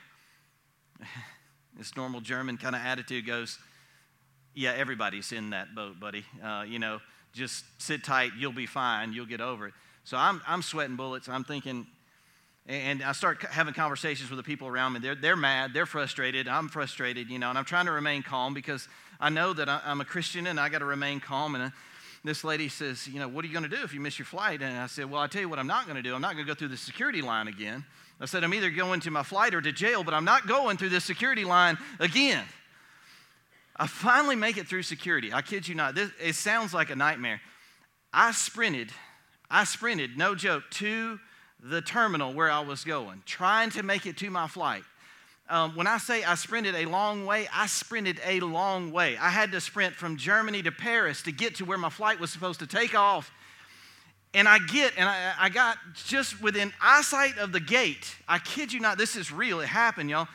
this 1.77 1.95
normal 1.97 2.21
German 2.21 2.57
kind 2.57 2.75
of 2.75 2.81
attitude 2.81 3.27
goes, 3.27 3.59
Yeah, 4.53 4.71
everybody's 4.71 5.33
in 5.33 5.49
that 5.49 5.75
boat, 5.75 5.99
buddy. 5.99 6.23
Uh, 6.41 6.63
you 6.65 6.79
know, 6.79 7.01
just 7.33 7.65
sit 7.77 8.05
tight. 8.05 8.31
You'll 8.37 8.53
be 8.53 8.67
fine. 8.67 9.11
You'll 9.11 9.25
get 9.25 9.41
over 9.41 9.67
it. 9.67 9.73
So 10.05 10.15
I'm, 10.15 10.41
I'm 10.47 10.61
sweating 10.61 10.95
bullets. 10.95 11.27
I'm 11.27 11.43
thinking, 11.43 11.85
and 12.67 13.03
I 13.03 13.11
start 13.11 13.41
having 13.41 13.73
conversations 13.73 14.29
with 14.29 14.37
the 14.37 14.43
people 14.43 14.69
around 14.69 14.93
me. 14.93 14.99
They're, 14.99 15.15
they're 15.15 15.35
mad. 15.35 15.73
They're 15.73 15.85
frustrated. 15.85 16.47
I'm 16.47 16.69
frustrated, 16.69 17.29
you 17.29 17.39
know, 17.39 17.49
and 17.49 17.57
I'm 17.57 17.65
trying 17.65 17.87
to 17.87 17.91
remain 17.91 18.23
calm 18.23 18.53
because 18.53 18.87
I 19.19 19.29
know 19.29 19.51
that 19.53 19.67
I'm 19.67 19.99
a 19.99 20.05
Christian 20.05 20.47
and 20.47 20.57
I 20.57 20.69
got 20.69 20.79
to 20.79 20.85
remain 20.85 21.19
calm. 21.19 21.55
And 21.55 21.73
this 22.23 22.43
lady 22.43 22.69
says, 22.69 23.07
You 23.07 23.19
know, 23.19 23.27
what 23.27 23.43
are 23.43 23.47
you 23.47 23.53
going 23.53 23.69
to 23.69 23.75
do 23.75 23.83
if 23.83 23.93
you 23.93 23.99
miss 23.99 24.17
your 24.17 24.25
flight? 24.25 24.61
And 24.61 24.77
I 24.77 24.87
said, 24.87 25.09
Well, 25.09 25.21
I 25.21 25.27
tell 25.27 25.41
you 25.41 25.49
what, 25.49 25.59
I'm 25.59 25.67
not 25.67 25.85
going 25.85 25.97
to 25.97 26.01
do. 26.01 26.15
I'm 26.15 26.21
not 26.21 26.33
going 26.33 26.45
to 26.45 26.51
go 26.51 26.55
through 26.55 26.69
the 26.69 26.77
security 26.77 27.21
line 27.21 27.47
again. 27.47 27.85
I 28.19 28.25
said, 28.25 28.43
I'm 28.43 28.53
either 28.53 28.69
going 28.69 29.01
to 29.01 29.11
my 29.11 29.23
flight 29.23 29.53
or 29.53 29.61
to 29.61 29.71
jail, 29.71 30.03
but 30.03 30.13
I'm 30.13 30.23
not 30.23 30.47
going 30.47 30.77
through 30.77 30.89
this 30.89 31.03
security 31.03 31.43
line 31.43 31.77
again. 31.99 32.43
I 33.75 33.87
finally 33.87 34.35
make 34.35 34.57
it 34.57 34.67
through 34.67 34.83
security. 34.83 35.33
I 35.33 35.41
kid 35.41 35.67
you 35.67 35.75
not. 35.75 35.95
This, 35.95 36.11
it 36.21 36.35
sounds 36.35 36.73
like 36.73 36.89
a 36.89 36.95
nightmare. 36.95 37.41
I 38.13 38.31
sprinted, 38.31 38.91
I 39.49 39.63
sprinted, 39.63 40.17
no 40.17 40.35
joke, 40.35 40.63
to 40.71 41.19
the 41.59 41.81
terminal 41.81 42.33
where 42.33 42.51
I 42.51 42.59
was 42.59 42.83
going, 42.83 43.23
trying 43.25 43.71
to 43.71 43.83
make 43.83 44.05
it 44.05 44.17
to 44.17 44.29
my 44.29 44.47
flight. 44.47 44.83
Um, 45.49 45.75
when 45.75 45.87
I 45.87 45.97
say 45.97 46.23
I 46.23 46.35
sprinted 46.35 46.73
a 46.75 46.85
long 46.85 47.25
way, 47.25 47.47
I 47.53 47.67
sprinted 47.67 48.19
a 48.25 48.39
long 48.39 48.91
way. 48.91 49.17
I 49.17 49.29
had 49.29 49.51
to 49.51 49.59
sprint 49.59 49.93
from 49.93 50.15
Germany 50.15 50.63
to 50.63 50.71
Paris 50.71 51.21
to 51.23 51.31
get 51.31 51.55
to 51.55 51.65
where 51.65 51.77
my 51.77 51.89
flight 51.89 52.19
was 52.19 52.31
supposed 52.31 52.59
to 52.59 52.67
take 52.67 52.95
off. 52.95 53.29
And 54.33 54.47
I 54.47 54.57
get, 54.59 54.93
and 54.97 55.07
I, 55.07 55.33
I 55.37 55.49
got 55.49 55.77
just 56.05 56.41
within 56.41 56.73
eyesight 56.81 57.37
of 57.37 57.51
the 57.51 57.59
gate. 57.59 58.15
I 58.27 58.39
kid 58.39 58.73
you 58.73 58.79
not, 58.79 58.97
this 58.97 59.15
is 59.15 59.31
real. 59.31 59.59
It 59.59 59.67
happened, 59.67 60.09
y'all. 60.09 60.27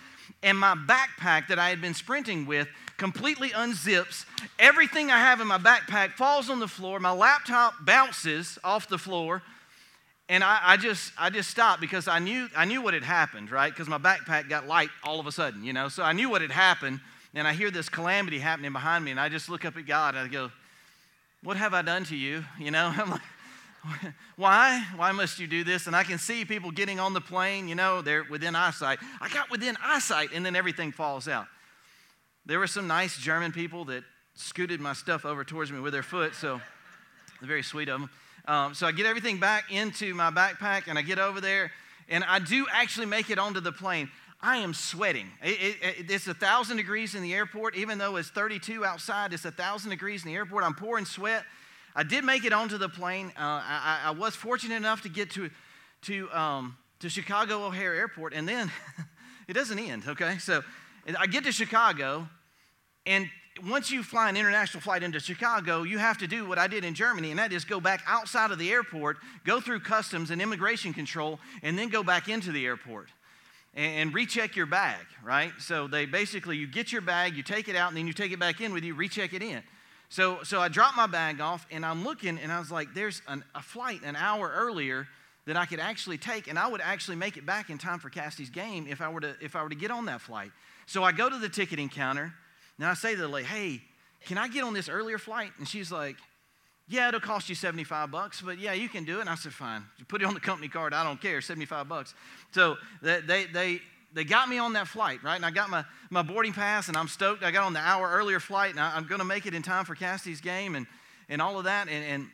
And 0.43 0.57
my 0.57 0.75
backpack 0.75 1.49
that 1.49 1.59
I 1.59 1.71
had 1.71 1.81
been 1.81 1.95
sprinting 1.95 2.47
with 2.47 2.69
completely 2.97 3.49
unzips. 3.51 4.25
Everything 4.59 5.11
I 5.11 5.19
have 5.19 5.41
in 5.41 5.49
my 5.49 5.59
backpack 5.59 6.13
falls 6.13 6.51
on 6.51 6.61
the 6.61 6.69
floor. 6.69 7.01
My 7.01 7.13
laptop 7.13 7.75
bounces 7.85 8.59
off 8.63 8.89
the 8.89 8.99
floor 8.99 9.43
and 10.29 10.45
I, 10.45 10.61
I, 10.63 10.77
just 10.77 11.13
I 11.19 11.31
just 11.31 11.51
stopped 11.51 11.81
because 11.81 12.07
I 12.07 12.19
knew 12.19 12.49
I 12.55 12.65
knew 12.67 12.83
what 12.83 12.95
had 12.95 13.03
happened, 13.03 13.51
right? 13.51 13.73
Because 13.73 13.89
my 13.89 13.99
backpack 13.99 14.49
got 14.49 14.67
light 14.67 14.91
all 15.03 15.21
of 15.21 15.27
a 15.27 15.33
sudden, 15.33 15.65
you 15.65 15.73
know. 15.73 15.89
So 15.89 16.03
I 16.03 16.13
knew 16.13 16.29
what 16.29 16.43
had 16.43 16.51
happened, 16.51 17.01
and 17.35 17.49
I 17.49 17.55
hear 17.55 17.71
this 17.71 17.89
calamity 17.89 18.39
happening 18.39 18.73
behind 18.73 19.05
me, 19.05 19.11
and 19.11 19.19
I 19.19 19.29
just 19.29 19.49
look 19.49 19.65
up 19.65 19.77
at 19.77 19.87
God 19.87 20.15
and 20.15 20.29
I 20.29 20.29
go, 20.31 20.51
"What 21.43 21.57
have 21.57 21.73
I 21.73 21.83
done 21.83 22.05
to 22.05 22.17
you?" 22.17 22.45
You 22.59 22.71
know. 22.71 22.93
I'm 22.99 23.11
like, 23.11 24.15
"Why? 24.37 24.85
Why 24.97 25.13
must 25.13 25.39
you 25.39 25.47
do 25.47 25.65
this?" 25.65 25.87
And 25.87 25.97
I 25.97 26.05
can 26.05 26.19
see 26.19 26.45
people 26.45 26.71
getting 26.71 27.01
on 27.01 27.15
the 27.15 27.23
plane, 27.23 27.67
you 27.67 27.75
know, 27.75 28.03
they're 28.03 28.25
within 28.25 28.55
eyesight. 28.55 28.99
I 29.21 29.29
got 29.31 29.51
within 29.51 29.77
eyesight, 29.83 30.31
and 30.35 30.45
then 30.45 30.55
everything 30.55 30.93
falls 30.93 31.27
out. 31.27 31.47
There 32.45 32.59
were 32.59 32.67
some 32.67 32.87
nice 32.87 33.17
German 33.17 33.53
people 33.53 33.87
that 33.87 34.05
scooted 34.35 34.81
my 34.81 34.93
stuff 34.93 35.25
over 35.25 35.43
towards 35.43 35.73
me 35.73 35.81
with 35.81 35.93
their 35.93 36.03
foot, 36.03 36.35
so 36.35 36.61
very 37.41 37.63
sweet 37.63 37.89
of 37.89 38.01
them. 38.01 38.11
Um, 38.49 38.73
so 38.73 38.87
I 38.87 38.93
get 38.93 39.05
everything 39.05 39.39
back 39.39 39.71
into 39.71 40.15
my 40.15 40.31
backpack 40.31 40.85
and 40.89 40.99
I 40.99 41.03
get 41.03 41.19
over 41.19 41.39
there 41.39 41.71
and 42.09 42.25
I 42.25 42.39
do 42.39 42.67
actually 42.73 43.05
make 43.05 43.29
it 43.29 43.39
onto 43.39 43.61
the 43.61 43.73
plane. 43.73 44.11
I 44.41 44.59
am 44.59 44.73
sweating. 44.73 45.31
It, 45.43 45.77
it, 45.83 46.11
it's 46.11 46.29
a 46.29 46.35
thousand 46.35 46.79
degrees 46.79 47.15
in 47.15 47.23
the 47.23 47.35
airport, 47.35 47.77
even 47.77 47.99
though 47.99 48.17
it's 48.17 48.31
32 48.31 48.87
outside. 48.87 49.35
It's 49.35 49.45
a 49.45 49.51
thousand 49.51 49.91
degrees 49.91 50.25
in 50.25 50.31
the 50.31 50.35
airport. 50.35 50.65
I'm 50.65 50.75
pouring 50.75 51.05
sweat. 51.05 51.45
I 51.95 52.05
did 52.05 52.25
make 52.25 52.47
it 52.47 52.55
onto 52.55 52.79
the 52.79 52.89
plane. 52.89 53.33
Uh, 53.37 53.61
I, 53.63 54.01
I, 54.07 54.11
was 54.13 54.35
fortunate 54.35 54.77
enough 54.77 55.03
to 55.03 55.11
get 55.11 55.31
to 55.33 55.51
to 56.03 56.31
um, 56.33 56.77
to 57.01 57.11
Chicago 57.11 57.67
O'Hare 57.67 57.95
Airport, 57.95 58.33
and 58.33 58.49
then 58.49 58.71
it 59.49 59.55
doesn't 59.55 59.79
end. 59.79 60.05
Okay, 60.07 60.39
so 60.39 60.63
I 61.19 61.27
get 61.27 61.45
to 61.45 61.53
Chicago, 61.53 62.29
and 63.05 63.29
once 63.65 63.91
you 63.91 64.03
fly 64.03 64.29
an 64.29 64.37
international 64.37 64.81
flight 64.81 65.03
into 65.03 65.21
Chicago, 65.21 65.83
you 65.83 65.99
have 65.99 66.19
to 66.19 66.27
do 66.27 66.47
what 66.47 66.59
I 66.59 66.67
did 66.67 66.85
in 66.85 66.95
Germany, 66.95 67.31
and 67.31 67.39
that 67.39 67.53
is 67.53 67.65
go 67.65 67.81
back 67.81 68.03
outside 68.07 68.51
of 68.51 68.59
the 68.59 68.71
airport, 68.71 69.19
go 69.45 69.61
through 69.61 69.81
customs 69.81 70.31
and 70.31 70.41
immigration 70.41 70.93
control, 70.93 71.41
and 71.63 71.79
then 71.79 71.89
go 71.89 72.03
back 72.03 72.29
into 72.29 72.53
the 72.53 72.65
airport 72.67 73.09
and, 73.75 74.13
recheck 74.13 74.57
your 74.57 74.67
bag, 74.67 75.05
right? 75.23 75.53
So 75.59 75.87
they 75.87 76.05
basically, 76.07 76.57
you 76.57 76.67
get 76.67 76.91
your 76.91 77.01
bag, 77.01 77.37
you 77.37 77.43
take 77.43 77.69
it 77.69 77.77
out, 77.77 77.89
and 77.89 77.97
then 77.97 78.07
you 78.07 78.13
take 78.13 78.33
it 78.33 78.41
back 78.41 78.61
in 78.61 78.73
with 78.73 78.83
you, 78.83 78.95
recheck 78.95 79.35
it 79.35 79.43
in. 79.43 79.63
So, 80.09 80.43
so 80.43 80.61
I 80.61 80.69
dropped 80.69 80.97
my 80.97 81.07
bag 81.07 81.41
off, 81.41 81.67
and 81.71 81.85
I'm 81.85 82.03
looking, 82.03 82.39
and 82.39 82.51
I 82.51 82.59
was 82.59 82.73
like, 82.73 82.93
there's 82.95 83.23
an, 83.29 83.45
a 83.55 83.63
flight 83.63 84.01
an 84.03 84.17
hour 84.17 84.51
earlier 84.55 85.07
that 85.47 85.57
I 85.57 85.65
could 85.65 85.81
actually 85.81 86.19
take, 86.19 86.49
and 86.49 86.59
I 86.59 86.67
would 86.67 86.81
actually 86.81 87.17
make 87.17 87.37
it 87.37 87.47
back 87.47 87.71
in 87.71 87.79
time 87.79 87.99
for 87.99 88.11
Cassie's 88.11 88.51
game 88.51 88.87
if 88.89 89.01
I 89.01 89.09
were 89.09 89.21
to, 89.21 89.35
if 89.41 89.55
I 89.55 89.63
were 89.63 89.69
to 89.69 89.77
get 89.77 89.91
on 89.91 90.07
that 90.07 90.21
flight. 90.21 90.51
So 90.87 91.05
I 91.05 91.13
go 91.13 91.29
to 91.29 91.39
the 91.39 91.49
ticketing 91.49 91.89
counter, 91.89 92.33
now 92.79 92.91
I 92.91 92.95
say 92.95 93.15
to 93.15 93.21
the 93.21 93.29
lady, 93.29 93.47
hey, 93.47 93.83
can 94.27 94.39
I 94.39 94.49
get 94.49 94.65
on 94.65 94.75
this 94.75 94.89
earlier 94.89 95.19
flight? 95.19 95.53
And 95.59 95.67
she's 95.67 95.91
like, 95.91 96.17
yeah, 96.89 97.09
it'll 97.09 97.21
cost 97.21 97.49
you 97.49 97.55
75 97.55 98.11
bucks, 98.11 98.41
but 98.41 98.59
yeah, 98.59 98.73
you 98.73 98.89
can 98.89 99.05
do 99.05 99.19
it. 99.19 99.23
And 99.23 99.31
I 99.31 99.35
said, 99.35 99.53
fine. 99.53 99.85
You 99.99 100.05
put 100.07 100.23
it 100.23 100.25
on 100.25 100.35
the 100.35 100.41
company 100.41 100.69
card. 100.69 100.95
I 100.95 101.05
don't 101.05 101.21
care, 101.21 101.41
75 101.41 101.89
bucks. 101.89 102.15
So 102.53 102.77
they, 103.03 103.21
they, 103.21 103.45
they, 103.45 103.81
they 104.15 104.25
got 104.25 104.49
me 104.49 104.57
on 104.59 104.73
that 104.73 104.89
flight, 104.89 105.23
right? 105.23 105.37
And 105.37 105.45
I 105.45 105.51
got 105.51 105.69
my, 105.69 105.85
my 106.09 106.23
boarding 106.23 106.55
pass, 106.55 106.89
and 106.89 106.97
I'm 106.97 107.09
stoked. 107.09 107.45
I 107.45 107.51
got 107.51 107.65
on 107.65 107.75
the 107.75 107.81
hour 107.81 108.09
earlier 108.11 108.41
flight, 108.41 108.71
and 108.71 108.81
I, 108.81 108.97
am 108.97 109.07
going 109.07 109.19
to 109.19 109.25
make 109.27 109.45
it 109.45 109.53
in 109.53 109.63
time 109.63 109.85
for 109.85 109.95
Cassie's 109.95 110.41
game 110.41 110.77
and, 110.77 110.87
and 111.29 111.43
all 111.43 111.59
of 111.59 111.65
that. 111.65 111.89
And, 111.89 112.05
and, 112.05 112.27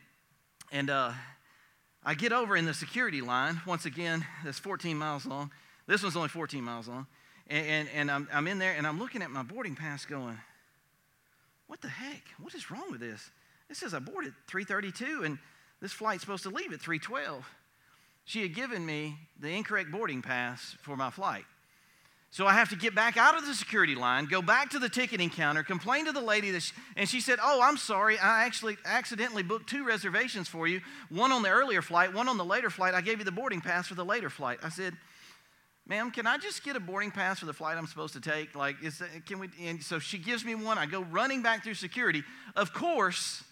and 0.71 0.91
uh, 0.91 1.13
I 2.05 2.15
get 2.15 2.33
over 2.33 2.57
in 2.57 2.65
the 2.65 2.75
security 2.75 3.23
line. 3.23 3.61
Once 3.67 3.87
again, 3.87 4.25
that's 4.45 4.61
14 4.61 4.97
miles 4.97 5.27
long. 5.27 5.51
This 5.89 6.03
one's 6.03 6.17
only 6.17 6.29
14 6.29 6.63
miles 6.63 6.87
long. 6.87 7.09
And, 7.49 7.67
and, 7.67 7.89
and 7.95 8.11
I'm, 8.11 8.29
I'm 8.33 8.47
in 8.47 8.59
there 8.59 8.75
and 8.77 8.87
I'm 8.87 8.99
looking 8.99 9.23
at 9.23 9.31
my 9.31 9.43
boarding 9.43 9.75
pass 9.75 10.05
going, 10.07 10.39
what 11.67 11.81
the 11.81 11.89
heck? 11.89 12.23
What 12.41 12.55
is 12.55 12.71
wrong 12.71 12.91
with 12.91 13.01
this? 13.01 13.31
It 13.71 13.77
says 13.77 13.95
I 13.95 13.99
boarded 13.99 14.35
332 14.47 15.25
and 15.25 15.39
this 15.81 15.93
flight's 15.93 16.23
supposed 16.23 16.45
to 16.45 16.51
leave 16.51 16.73
at 16.73 16.81
312. 16.81 17.45
She 18.25 18.43
had 18.43 18.55
given 18.55 18.85
me 18.85 19.17
the 19.39 19.49
incorrect 19.49 19.91
boarding 19.91 20.23
pass 20.23 20.77
for 20.83 20.97
my 20.97 21.11
flight. 21.11 21.45
So 22.31 22.49
I 22.49 22.55
have 22.55 22.71
to 22.71 22.77
get 22.77 22.97
back 22.97 23.17
out 23.17 23.39
of 23.39 23.47
the 23.47 23.55
security 23.55 23.95
line, 23.95 24.25
go 24.25 24.43
back 24.43 24.71
to 24.71 24.81
the 24.81 24.89
ticketing 24.89 25.31
counter, 25.31 25.63
complain 25.63 26.07
to 26.07 26.13
the 26.13 26.21
lady, 26.21 26.51
that 26.51 26.63
she, 26.63 26.73
and 26.97 27.09
she 27.09 27.21
said, 27.21 27.39
Oh, 27.41 27.61
I'm 27.63 27.77
sorry. 27.77 28.19
I 28.19 28.45
actually 28.45 28.77
accidentally 28.85 29.45
booked 29.45 29.69
two 29.69 29.87
reservations 29.87 30.49
for 30.49 30.67
you 30.67 30.81
one 31.11 31.31
on 31.31 31.43
the 31.43 31.49
earlier 31.51 31.81
flight, 31.81 32.13
one 32.13 32.27
on 32.27 32.37
the 32.37 32.45
later 32.45 32.71
flight. 32.71 32.93
I 32.93 33.03
gave 33.03 33.21
you 33.21 33.25
the 33.25 33.31
boarding 33.31 33.61
pass 33.61 33.87
for 33.87 33.95
the 33.95 34.05
later 34.05 34.31
flight. 34.31 34.59
I 34.65 34.69
said, 34.69 34.97
ma'am, 35.87 36.11
can 36.11 36.27
I 36.27 36.39
just 36.39 36.65
get 36.65 36.77
a 36.77 36.81
boarding 36.81 37.11
pass 37.11 37.41
for 37.41 37.47
the 37.47 37.53
flight 37.53 37.77
I'm 37.77 37.87
supposed 37.87 38.15
to 38.15 38.21
take? 38.21 38.55
Like, 38.55 38.83
is 38.83 38.99
that, 38.99 39.27
can 39.27 39.39
we? 39.39 39.49
And 39.61 39.83
so 39.83 39.99
she 39.99 40.19
gives 40.19 40.45
me 40.45 40.55
one. 40.55 40.79
I 40.79 40.87
go 40.87 41.03
running 41.03 41.43
back 41.43 41.63
through 41.65 41.75
security. 41.75 42.23
Of 42.57 42.73
course, 42.73 43.45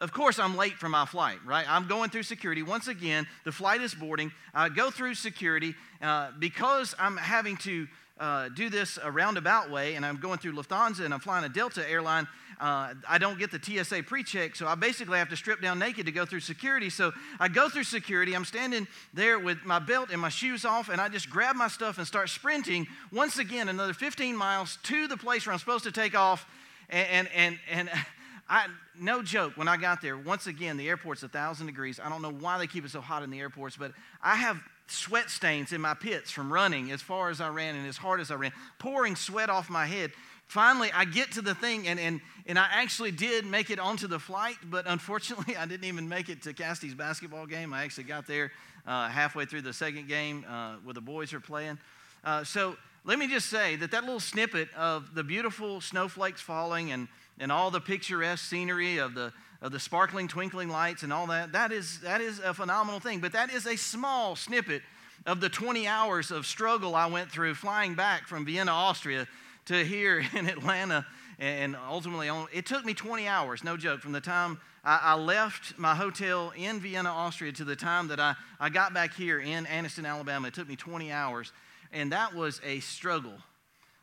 of 0.00 0.12
course, 0.12 0.38
I'm 0.38 0.56
late 0.56 0.74
for 0.74 0.88
my 0.88 1.04
flight, 1.04 1.38
right? 1.44 1.66
I'm 1.68 1.86
going 1.86 2.08
through 2.08 2.22
security. 2.22 2.62
Once 2.62 2.88
again, 2.88 3.26
the 3.44 3.52
flight 3.52 3.82
is 3.82 3.94
boarding. 3.94 4.32
I 4.54 4.70
go 4.70 4.90
through 4.90 5.14
security 5.14 5.74
uh, 6.00 6.30
because 6.38 6.94
I'm 6.98 7.18
having 7.18 7.58
to 7.58 7.86
uh, 8.20 8.50
do 8.50 8.70
this 8.70 8.98
a 9.02 9.10
roundabout 9.10 9.70
way, 9.70 9.96
and 9.96 10.06
I'm 10.06 10.18
going 10.18 10.38
through 10.38 10.52
Lufthansa 10.52 11.04
and 11.04 11.12
I'm 11.12 11.20
flying 11.20 11.44
a 11.44 11.48
Delta 11.48 11.88
airline 11.90 12.28
uh, 12.60 12.92
I 13.08 13.16
don't 13.16 13.38
get 13.38 13.50
the 13.50 13.58
TSA 13.58 14.02
pre 14.02 14.22
check, 14.22 14.54
so 14.54 14.66
I 14.66 14.74
basically 14.74 15.18
have 15.18 15.30
to 15.30 15.36
strip 15.36 15.62
down 15.62 15.78
naked 15.78 16.04
to 16.06 16.12
go 16.12 16.26
through 16.26 16.40
security. 16.40 16.90
So 16.90 17.12
I 17.40 17.48
go 17.48 17.70
through 17.70 17.84
security. 17.84 18.34
I'm 18.34 18.44
standing 18.44 18.86
there 19.14 19.38
with 19.38 19.64
my 19.64 19.78
belt 19.78 20.10
and 20.12 20.20
my 20.20 20.28
shoes 20.28 20.66
off, 20.66 20.90
and 20.90 21.00
I 21.00 21.08
just 21.08 21.30
grab 21.30 21.56
my 21.56 21.68
stuff 21.68 21.96
and 21.96 22.06
start 22.06 22.28
sprinting 22.28 22.86
once 23.10 23.38
again 23.38 23.70
another 23.70 23.94
15 23.94 24.36
miles 24.36 24.78
to 24.84 25.08
the 25.08 25.16
place 25.16 25.46
where 25.46 25.54
I'm 25.54 25.58
supposed 25.58 25.84
to 25.84 25.92
take 25.92 26.14
off. 26.14 26.46
And, 26.90 27.28
and, 27.34 27.58
and, 27.70 27.88
and 27.88 27.90
I, 28.50 28.66
no 28.98 29.22
joke, 29.22 29.56
when 29.56 29.68
I 29.68 29.78
got 29.78 30.02
there, 30.02 30.18
once 30.18 30.46
again, 30.46 30.76
the 30.76 30.88
airport's 30.88 31.22
a 31.22 31.26
1,000 31.26 31.66
degrees. 31.66 31.98
I 31.98 32.10
don't 32.10 32.20
know 32.20 32.32
why 32.32 32.58
they 32.58 32.66
keep 32.66 32.84
it 32.84 32.90
so 32.90 33.00
hot 33.00 33.22
in 33.22 33.30
the 33.30 33.40
airports, 33.40 33.76
but 33.76 33.92
I 34.22 34.34
have 34.34 34.60
sweat 34.90 35.30
stains 35.30 35.72
in 35.72 35.80
my 35.80 35.94
pits 35.94 36.30
from 36.30 36.52
running 36.52 36.90
as 36.90 37.02
far 37.02 37.30
as 37.30 37.40
I 37.40 37.48
ran 37.48 37.74
and 37.74 37.86
as 37.86 37.96
hard 37.96 38.20
as 38.20 38.30
I 38.30 38.34
ran, 38.34 38.52
pouring 38.78 39.16
sweat 39.16 39.50
off 39.50 39.70
my 39.70 39.86
head. 39.86 40.12
Finally 40.46 40.90
i 40.92 41.04
get 41.04 41.30
to 41.30 41.40
the 41.40 41.54
thing 41.54 41.86
and, 41.86 42.00
and, 42.00 42.20
and 42.44 42.58
i 42.58 42.66
actually 42.72 43.12
did 43.12 43.46
make 43.46 43.70
it 43.70 43.78
onto 43.78 44.08
the 44.08 44.18
flight 44.18 44.56
but 44.64 44.84
unfortunately 44.88 45.56
i 45.58 45.64
didn't 45.64 45.84
even 45.84 46.08
make 46.08 46.28
it 46.28 46.42
to 46.42 46.52
cassie's 46.52 46.92
basketball 46.92 47.46
game. 47.46 47.72
I 47.72 47.84
actually 47.84 48.02
got 48.04 48.26
there 48.26 48.50
uh, 48.84 49.08
halfway 49.08 49.44
through 49.44 49.62
the 49.62 49.72
second 49.72 50.08
game 50.08 50.44
uh, 50.48 50.74
where 50.82 50.94
the 50.94 51.00
boys 51.00 51.32
are 51.32 51.40
playing. 51.40 51.78
Uh, 52.24 52.42
so 52.42 52.76
let 53.04 53.18
me 53.18 53.28
just 53.28 53.48
say 53.48 53.76
that 53.76 53.90
that 53.92 54.02
little 54.02 54.20
snippet 54.20 54.68
of 54.74 55.14
the 55.14 55.24
beautiful 55.24 55.80
snowflakes 55.80 56.40
falling 56.40 56.92
and, 56.92 57.08
and 57.38 57.50
all 57.50 57.70
the 57.70 57.80
picturesque 57.80 58.44
scenery 58.44 58.98
of 58.98 59.14
the, 59.14 59.32
of 59.62 59.72
the 59.72 59.80
sparkling 59.80 60.28
twinkling 60.28 60.68
lights 60.68 61.02
and 61.02 61.12
all 61.12 61.26
that 61.26 61.52
that 61.52 61.72
is, 61.72 62.00
that 62.00 62.20
is 62.20 62.38
a 62.40 62.54
phenomenal 62.54 63.00
thing 63.00 63.20
but 63.20 63.32
that 63.32 63.52
is 63.52 63.66
a 63.66 63.76
small 63.76 64.36
snippet 64.36 64.82
of 65.26 65.40
the 65.40 65.48
20 65.48 65.86
hours 65.86 66.30
of 66.30 66.46
struggle 66.46 66.94
i 66.94 67.06
went 67.06 67.30
through 67.30 67.54
flying 67.54 67.94
back 67.94 68.26
from 68.26 68.44
vienna 68.44 68.72
austria 68.72 69.26
to 69.70 69.84
here 69.84 70.24
in 70.34 70.48
Atlanta. 70.48 71.06
And 71.38 71.76
ultimately, 71.88 72.28
it 72.52 72.66
took 72.66 72.84
me 72.84 72.92
20 72.92 73.26
hours, 73.26 73.64
no 73.64 73.76
joke, 73.76 74.00
from 74.00 74.12
the 74.12 74.20
time 74.20 74.60
I, 74.84 75.14
left 75.14 75.78
my 75.78 75.94
hotel 75.94 76.52
in 76.56 76.80
Vienna, 76.80 77.10
Austria, 77.10 77.52
to 77.52 77.64
the 77.64 77.76
time 77.76 78.08
that 78.08 78.20
I, 78.20 78.34
I 78.58 78.68
got 78.68 78.92
back 78.92 79.14
here 79.14 79.38
in 79.38 79.64
Anniston, 79.66 80.06
Alabama. 80.06 80.48
It 80.48 80.54
took 80.54 80.68
me 80.68 80.76
20 80.76 81.12
hours. 81.12 81.52
And 81.92 82.12
that 82.12 82.34
was 82.34 82.60
a 82.64 82.80
struggle. 82.80 83.34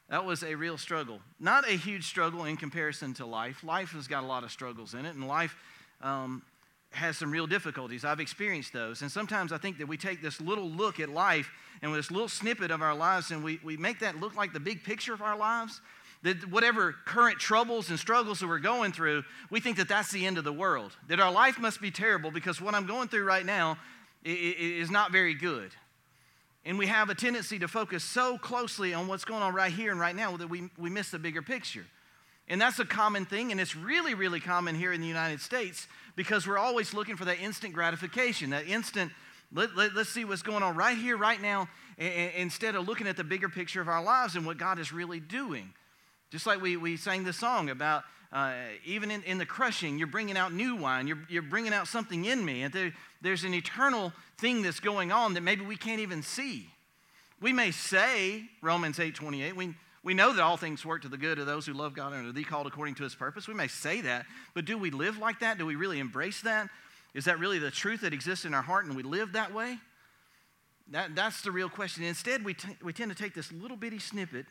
That 0.10 0.24
was 0.24 0.44
a 0.44 0.56
real 0.56 0.78
struggle. 0.78 1.20
Not 1.40 1.68
a 1.68 1.74
huge 1.74 2.06
struggle 2.06 2.46
in 2.46 2.56
comparison 2.56 3.14
to 3.16 3.26
life. 3.26 3.64
Life 3.64 3.92
has 3.92 4.08
got 4.08 4.24
a 4.24 4.28
lot 4.28 4.44
of 4.44 4.52
struggles 4.52 4.94
in 4.94 5.06
it, 5.06 5.16
and 5.16 5.28
life 5.28 5.56
um, 6.02 6.44
has 6.92 7.18
some 7.18 7.30
real 7.30 7.46
difficulties. 7.46 8.06
I've 8.06 8.22
experienced 8.22 8.72
those. 8.72 9.02
And 9.02 9.12
sometimes 9.12 9.52
I 9.52 9.58
think 9.58 9.78
that 9.80 9.88
we 9.88 9.98
take 9.98 10.22
this 10.22 10.40
little 10.40 10.70
look 10.70 11.02
at 11.02 11.10
life 11.10 11.52
and 11.82 11.94
this 11.94 12.10
little 12.10 12.30
snippet 12.30 12.72
of 12.72 12.82
our 12.82 12.96
lives, 12.96 13.32
and 13.32 13.44
we, 13.44 13.60
we 13.64 13.76
make 13.76 14.00
that 14.00 14.20
look 14.20 14.36
like 14.36 14.54
the 14.54 14.60
big 14.62 14.84
picture 14.84 15.14
of 15.14 15.22
our 15.22 15.38
lives. 15.38 15.82
That 16.24 16.50
whatever 16.50 16.96
current 17.06 17.38
troubles 17.38 17.90
and 17.90 18.00
struggles 18.00 18.40
that 18.40 18.48
we're 18.48 18.60
going 18.60 18.92
through, 18.92 19.24
we 19.52 19.60
think 19.60 19.78
that 19.78 19.88
that's 19.88 20.12
the 20.12 20.26
end 20.26 20.38
of 20.38 20.46
the 20.46 20.54
world. 20.54 20.96
That 21.10 21.20
our 21.20 21.32
life 21.32 21.60
must 21.60 21.82
be 21.82 21.92
terrible 21.92 22.32
because 22.32 22.60
what 22.60 22.74
I'm 22.74 22.88
going 22.88 23.10
through 23.10 23.26
right 23.26 23.46
now 23.46 23.78
is 24.24 24.90
not 24.90 25.12
very 25.12 25.36
good. 25.36 25.72
And 26.66 26.78
we 26.78 26.88
have 26.88 27.10
a 27.10 27.16
tendency 27.16 27.60
to 27.60 27.68
focus 27.68 28.04
so 28.04 28.38
closely 28.38 28.94
on 28.94 29.08
what's 29.08 29.26
going 29.26 29.42
on 29.42 29.54
right 29.54 29.72
here 29.72 29.92
and 29.92 30.00
right 30.00 30.16
now 30.16 30.36
that 30.38 30.50
we, 30.50 30.70
we 30.78 30.90
miss 30.90 31.12
the 31.12 31.20
bigger 31.20 31.42
picture. 31.42 31.86
And 32.50 32.60
that's 32.60 32.80
a 32.80 32.86
common 32.86 33.26
thing, 33.26 33.52
and 33.52 33.60
it's 33.60 33.76
really, 33.76 34.14
really 34.14 34.40
common 34.40 34.76
here 34.76 34.94
in 34.94 35.02
the 35.02 35.08
United 35.08 35.42
States 35.42 35.88
because 36.16 36.48
we're 36.48 36.58
always 36.58 36.94
looking 36.94 37.18
for 37.18 37.26
that 37.26 37.40
instant 37.40 37.74
gratification, 37.74 38.52
that 38.52 38.68
instant 38.68 39.12
let, 39.54 39.76
let, 39.78 39.96
us 39.96 40.10
see 40.10 40.26
what's 40.26 40.42
going 40.42 40.64
on 40.64 40.76
right 40.76 40.98
here, 40.98 41.16
right 41.16 41.42
now, 41.42 41.70
instead 41.98 42.76
of 42.76 42.88
looking 42.88 43.08
at 43.08 43.16
the 43.16 43.24
bigger 43.24 43.48
picture 43.48 43.82
of 43.82 43.88
our 43.88 44.04
lives 44.04 44.36
and 44.36 44.46
what 44.46 44.58
God 44.58 44.78
is 44.78 44.92
really 44.92 45.20
doing. 45.20 45.74
Just 46.32 46.46
like 46.46 46.62
we, 46.62 46.76
we 46.76 46.98
sang 46.98 47.24
the 47.24 47.32
song 47.32 47.70
about 47.70 48.04
uh, 48.34 48.54
even 48.86 49.10
in, 49.10 49.24
in 49.24 49.38
the 49.38 49.46
crushing, 49.46 49.98
you're 49.98 50.08
bringing 50.08 50.36
out 50.36 50.52
new 50.52 50.76
wine, 50.76 51.08
you're, 51.08 51.20
you're 51.30 51.42
bringing 51.42 51.74
out 51.74 51.88
something 51.88 52.26
in 52.26 52.44
me. 52.44 52.64
And 52.64 52.74
there's 53.22 53.44
an 53.44 53.54
eternal 53.54 54.14
thing 54.38 54.62
that's 54.62 54.80
going 54.80 55.12
on 55.12 55.34
that 55.34 55.42
maybe 55.42 55.66
we 55.66 55.76
can't 55.76 56.00
even 56.00 56.22
see. 56.22 56.68
We 57.42 57.54
may 57.54 57.72
say, 57.72 58.44
Romans 58.62 59.00
8 59.00 59.16
28, 59.16 59.56
we, 59.56 59.74
we 60.04 60.14
know 60.14 60.34
that 60.34 60.42
all 60.42 60.58
things 60.58 60.86
work 60.86 61.04
to 61.04 61.10
the 61.10 61.18
good 61.18 61.40
of 61.40 61.46
those 61.46 61.66
who 61.66 61.74
love 61.74 61.94
God 61.94 62.14
and 62.14 62.28
are 62.28 62.32
the 62.32 62.44
called 62.44 62.68
according 62.68 62.96
to 62.96 63.04
his 63.04 63.16
purpose. 63.16 63.48
We 63.48 63.54
may 63.54 63.68
say 63.68 64.02
that, 64.02 64.26
but 64.54 64.66
do 64.66 64.78
we 64.78 64.92
live 64.92 65.18
like 65.18 65.40
that? 65.40 65.58
Do 65.58 65.66
we 65.66 65.76
really 65.76 66.00
embrace 66.00 66.42
that? 66.42 66.70
Is 67.14 67.26
that 67.26 67.40
really 67.40 67.60
the 67.60 67.72
truth 67.72 68.02
that 68.02 68.14
exists 68.14 68.46
in 68.46 68.54
our 68.54 68.62
heart 68.62 68.86
and 68.86 68.96
we 68.96 69.04
live 69.04 69.34
that 69.34 69.54
way? 69.54 69.78
That, 70.92 71.16
that's 71.16 71.42
the 71.42 71.52
real 71.52 71.70
question. 71.70 72.04
Instead, 72.04 72.46
we, 72.46 72.54
t- 72.54 72.78
we 72.82 72.94
tend 72.94 73.12
to 73.12 73.18
take 73.18 73.34
this 73.34 73.52
little 73.52 73.78
bitty 73.78 74.00
snippet 74.00 74.46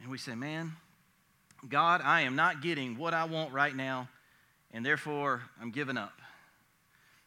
and 0.00 0.10
we 0.10 0.18
say, 0.18 0.34
man, 0.34 0.72
God, 1.68 2.00
I 2.02 2.22
am 2.22 2.34
not 2.34 2.60
getting 2.60 2.98
what 2.98 3.14
I 3.14 3.24
want 3.24 3.52
right 3.52 3.74
now, 3.74 4.08
and 4.72 4.84
therefore 4.84 5.42
I'm 5.60 5.70
giving 5.70 5.96
up. 5.96 6.21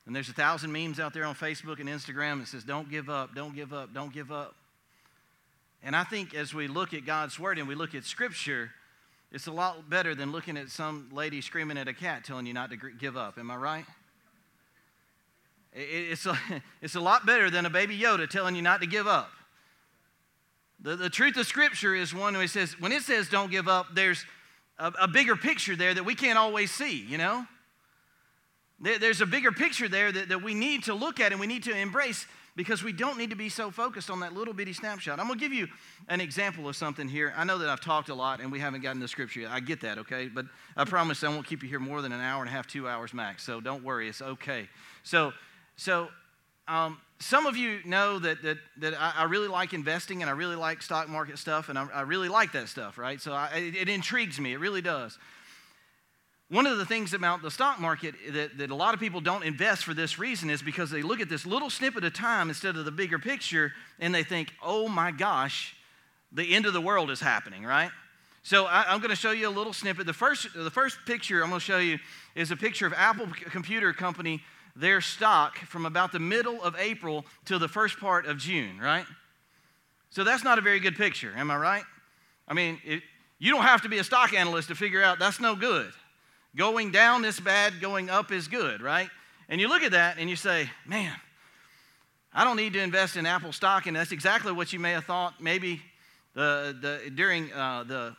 And 0.05 0.15
there's 0.15 0.29
a 0.29 0.33
thousand 0.33 0.71
memes 0.71 0.99
out 0.99 1.13
there 1.13 1.25
on 1.25 1.33
Facebook 1.33 1.79
and 1.79 1.89
Instagram 1.89 2.39
that 2.39 2.47
says, 2.47 2.63
don't 2.63 2.89
give 2.89 3.09
up, 3.09 3.33
don't 3.33 3.55
give 3.55 3.73
up, 3.73 3.93
don't 3.93 4.13
give 4.13 4.31
up. 4.31 4.55
And 5.81 5.95
I 5.95 6.03
think 6.03 6.35
as 6.35 6.53
we 6.53 6.67
look 6.67 6.93
at 6.93 7.05
God's 7.05 7.39
Word 7.39 7.57
and 7.57 7.67
we 7.67 7.75
look 7.75 7.95
at 7.95 8.03
Scripture, 8.03 8.71
it's 9.31 9.47
a 9.47 9.51
lot 9.51 9.89
better 9.89 10.15
than 10.15 10.31
looking 10.31 10.57
at 10.57 10.69
some 10.69 11.09
lady 11.11 11.41
screaming 11.41 11.77
at 11.77 11.87
a 11.87 11.93
cat 11.93 12.23
telling 12.23 12.45
you 12.45 12.53
not 12.53 12.69
to 12.69 12.77
give 12.77 13.17
up. 13.17 13.37
Am 13.37 13.49
I 13.49 13.55
right? 13.55 13.85
It's 15.73 16.25
a, 16.25 16.37
it's 16.81 16.95
a 16.95 17.01
lot 17.01 17.25
better 17.25 17.49
than 17.49 17.65
a 17.65 17.69
baby 17.69 17.97
Yoda 17.97 18.29
telling 18.29 18.55
you 18.55 18.61
not 18.61 18.81
to 18.81 18.87
give 18.87 19.07
up. 19.07 19.29
The, 20.79 20.95
the 20.95 21.09
truth 21.09 21.37
of 21.37 21.47
Scripture 21.47 21.95
is 21.95 22.13
one 22.13 22.33
where 22.33 22.43
it 22.43 22.49
says, 22.49 22.79
when 22.79 22.91
it 22.91 23.01
says 23.01 23.27
don't 23.29 23.49
give 23.49 23.67
up, 23.67 23.87
there's 23.93 24.23
a, 24.77 24.91
a 25.01 25.07
bigger 25.07 25.35
picture 25.35 25.75
there 25.75 25.93
that 25.93 26.03
we 26.03 26.15
can't 26.15 26.37
always 26.37 26.71
see, 26.71 26.97
you 27.05 27.17
know? 27.17 27.45
There, 28.79 28.99
there's 28.99 29.21
a 29.21 29.25
bigger 29.25 29.51
picture 29.51 29.87
there 29.87 30.11
that, 30.11 30.29
that 30.29 30.43
we 30.43 30.53
need 30.53 30.83
to 30.85 30.93
look 30.93 31.19
at 31.19 31.31
and 31.31 31.39
we 31.39 31.47
need 31.47 31.63
to 31.63 31.75
embrace 31.75 32.25
because 32.55 32.83
we 32.83 32.93
don't 32.93 33.17
need 33.17 33.31
to 33.31 33.35
be 33.35 33.49
so 33.49 33.69
focused 33.69 34.09
on 34.09 34.21
that 34.21 34.33
little 34.33 34.53
bitty 34.53 34.73
snapshot. 34.73 35.19
I'm 35.19 35.27
going 35.27 35.37
to 35.37 35.43
give 35.43 35.53
you 35.53 35.67
an 36.07 36.21
example 36.21 36.69
of 36.69 36.75
something 36.75 37.07
here. 37.07 37.33
I 37.35 37.43
know 37.43 37.57
that 37.57 37.67
I've 37.67 37.81
talked 37.81 38.09
a 38.09 38.15
lot 38.15 38.39
and 38.39 38.51
we 38.51 38.59
haven't 38.59 38.81
gotten 38.81 39.01
the 39.01 39.07
scripture 39.07 39.41
yet. 39.41 39.51
I 39.51 39.59
get 39.59 39.81
that, 39.81 39.97
okay? 39.99 40.27
But 40.27 40.45
I 40.77 40.85
promise 40.85 41.23
I 41.23 41.29
won't 41.29 41.45
keep 41.45 41.63
you 41.63 41.69
here 41.69 41.79
more 41.79 42.01
than 42.01 42.11
an 42.13 42.21
hour 42.21 42.41
and 42.41 42.49
a 42.49 42.51
half, 42.51 42.67
two 42.67 42.87
hours 42.87 43.13
max. 43.13 43.43
So 43.43 43.59
don't 43.59 43.83
worry, 43.83 44.07
it's 44.07 44.21
okay. 44.21 44.69
So, 45.03 45.33
so 45.75 46.07
um, 46.67 46.99
some 47.19 47.45
of 47.45 47.57
you 47.57 47.79
know 47.85 48.19
that, 48.19 48.41
that, 48.43 48.57
that 48.77 48.93
I, 48.99 49.13
I, 49.17 49.23
really 49.25 49.47
like 49.47 49.73
investing 49.73 50.21
and 50.21 50.29
I 50.29 50.33
really 50.33 50.55
like 50.55 50.81
stock 50.81 51.07
market 51.07 51.37
stuff 51.37 51.69
and 51.69 51.77
I, 51.77 51.87
I 51.93 52.01
really 52.01 52.29
like 52.29 52.53
that 52.53 52.69
stuff, 52.69 52.97
right? 52.97 53.21
So 53.21 53.33
I, 53.33 53.49
it, 53.55 53.75
it 53.75 53.89
intrigues 53.89 54.39
me, 54.39 54.53
it 54.53 54.59
really 54.59 54.81
does. 54.81 55.17
One 56.49 56.67
of 56.67 56.77
the 56.77 56.85
things 56.85 57.13
about 57.13 57.41
the 57.41 57.49
stock 57.49 57.79
market 57.79 58.13
that, 58.31 58.57
that 58.59 58.69
a 58.69 58.75
lot 58.75 58.93
of 58.93 58.99
people 58.99 59.19
don't 59.19 59.43
invest 59.43 59.83
for 59.83 59.95
this 59.95 60.19
reason 60.19 60.51
is 60.51 60.61
because 60.61 60.91
they 60.91 61.01
look 61.01 61.19
at 61.19 61.27
this 61.27 61.45
little 61.45 61.71
snippet 61.71 62.03
of 62.03 62.13
time 62.13 62.49
instead 62.49 62.75
of 62.75 62.85
the 62.85 62.91
bigger 62.91 63.17
picture 63.17 63.71
and 63.99 64.13
they 64.13 64.23
think, 64.23 64.53
oh 64.61 64.87
my 64.87 65.09
gosh, 65.09 65.75
the 66.31 66.53
end 66.53 66.67
of 66.67 66.73
the 66.73 66.81
world 66.81 67.09
is 67.09 67.19
happening, 67.19 67.63
right? 67.63 67.89
So 68.43 68.65
I, 68.65 68.93
am 68.93 68.99
going 68.99 69.09
to 69.09 69.15
show 69.15 69.31
you 69.31 69.47
a 69.47 69.49
little 69.49 69.73
snippet. 69.73 70.05
The 70.05 70.13
first, 70.13 70.49
the 70.53 70.69
first 70.69 70.99
picture 71.07 71.41
I'm 71.41 71.49
going 71.49 71.59
to 71.59 71.65
show 71.65 71.79
you 71.79 71.97
is 72.35 72.51
a 72.51 72.55
picture 72.55 72.85
of 72.85 72.93
Apple 72.93 73.25
Computer 73.49 73.91
Company, 73.91 74.43
their 74.75 75.01
stock 75.01 75.57
from 75.57 75.87
about 75.87 76.11
the 76.11 76.19
middle 76.19 76.61
of 76.61 76.75
April 76.77 77.25
to 77.45 77.57
the 77.57 77.67
first 77.67 77.99
part 77.99 78.27
of 78.27 78.37
June, 78.37 78.77
right? 78.79 79.05
So 80.11 80.23
that's 80.23 80.43
not 80.43 80.59
a 80.59 80.61
very 80.61 80.79
good 80.79 80.95
picture, 80.95 81.33
am 81.35 81.49
I 81.49 81.57
right? 81.57 81.83
I 82.47 82.53
mean, 82.53 82.79
it, 82.85 83.01
you 83.39 83.51
don't 83.51 83.63
have 83.63 83.81
to 83.81 83.89
be 83.89 83.97
a 83.97 84.03
stock 84.03 84.33
analyst 84.33 84.67
to 84.67 84.75
figure 84.75 85.01
out 85.01 85.17
that's 85.17 85.39
no 85.39 85.55
good. 85.55 85.91
Going 86.55 86.91
down 86.91 87.25
is 87.25 87.39
bad, 87.39 87.81
going 87.81 88.09
up 88.09 88.31
is 88.31 88.47
good, 88.47 88.81
right? 88.81 89.09
And 89.49 89.59
you 89.59 89.67
look 89.67 89.83
at 89.83 89.91
that 89.91 90.17
and 90.17 90.29
you 90.29 90.35
say, 90.35 90.69
man, 90.85 91.13
I 92.33 92.43
don't 92.43 92.55
need 92.55 92.73
to 92.73 92.81
invest 92.81 93.17
in 93.17 93.25
Apple 93.25 93.51
stock. 93.51 93.87
And 93.87 93.95
that's 93.95 94.11
exactly 94.11 94.51
what 94.51 94.71
you 94.71 94.79
may 94.79 94.91
have 94.91 95.05
thought 95.05 95.41
maybe 95.41 95.81
the, 96.33 96.75
the, 96.79 97.09
during 97.09 97.51
uh, 97.51 97.83
the, 97.83 98.15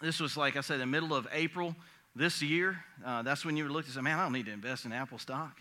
this 0.00 0.18
was 0.18 0.36
like 0.36 0.56
I 0.56 0.60
said, 0.60 0.80
the 0.80 0.86
middle 0.86 1.14
of 1.14 1.28
April 1.32 1.76
this 2.16 2.42
year. 2.42 2.84
Uh, 3.04 3.22
that's 3.22 3.44
when 3.44 3.56
you 3.56 3.64
would 3.64 3.72
look 3.72 3.84
and 3.84 3.94
say, 3.94 4.00
man, 4.00 4.18
I 4.18 4.24
don't 4.24 4.32
need 4.32 4.46
to 4.46 4.52
invest 4.52 4.84
in 4.84 4.92
Apple 4.92 5.18
stock. 5.18 5.60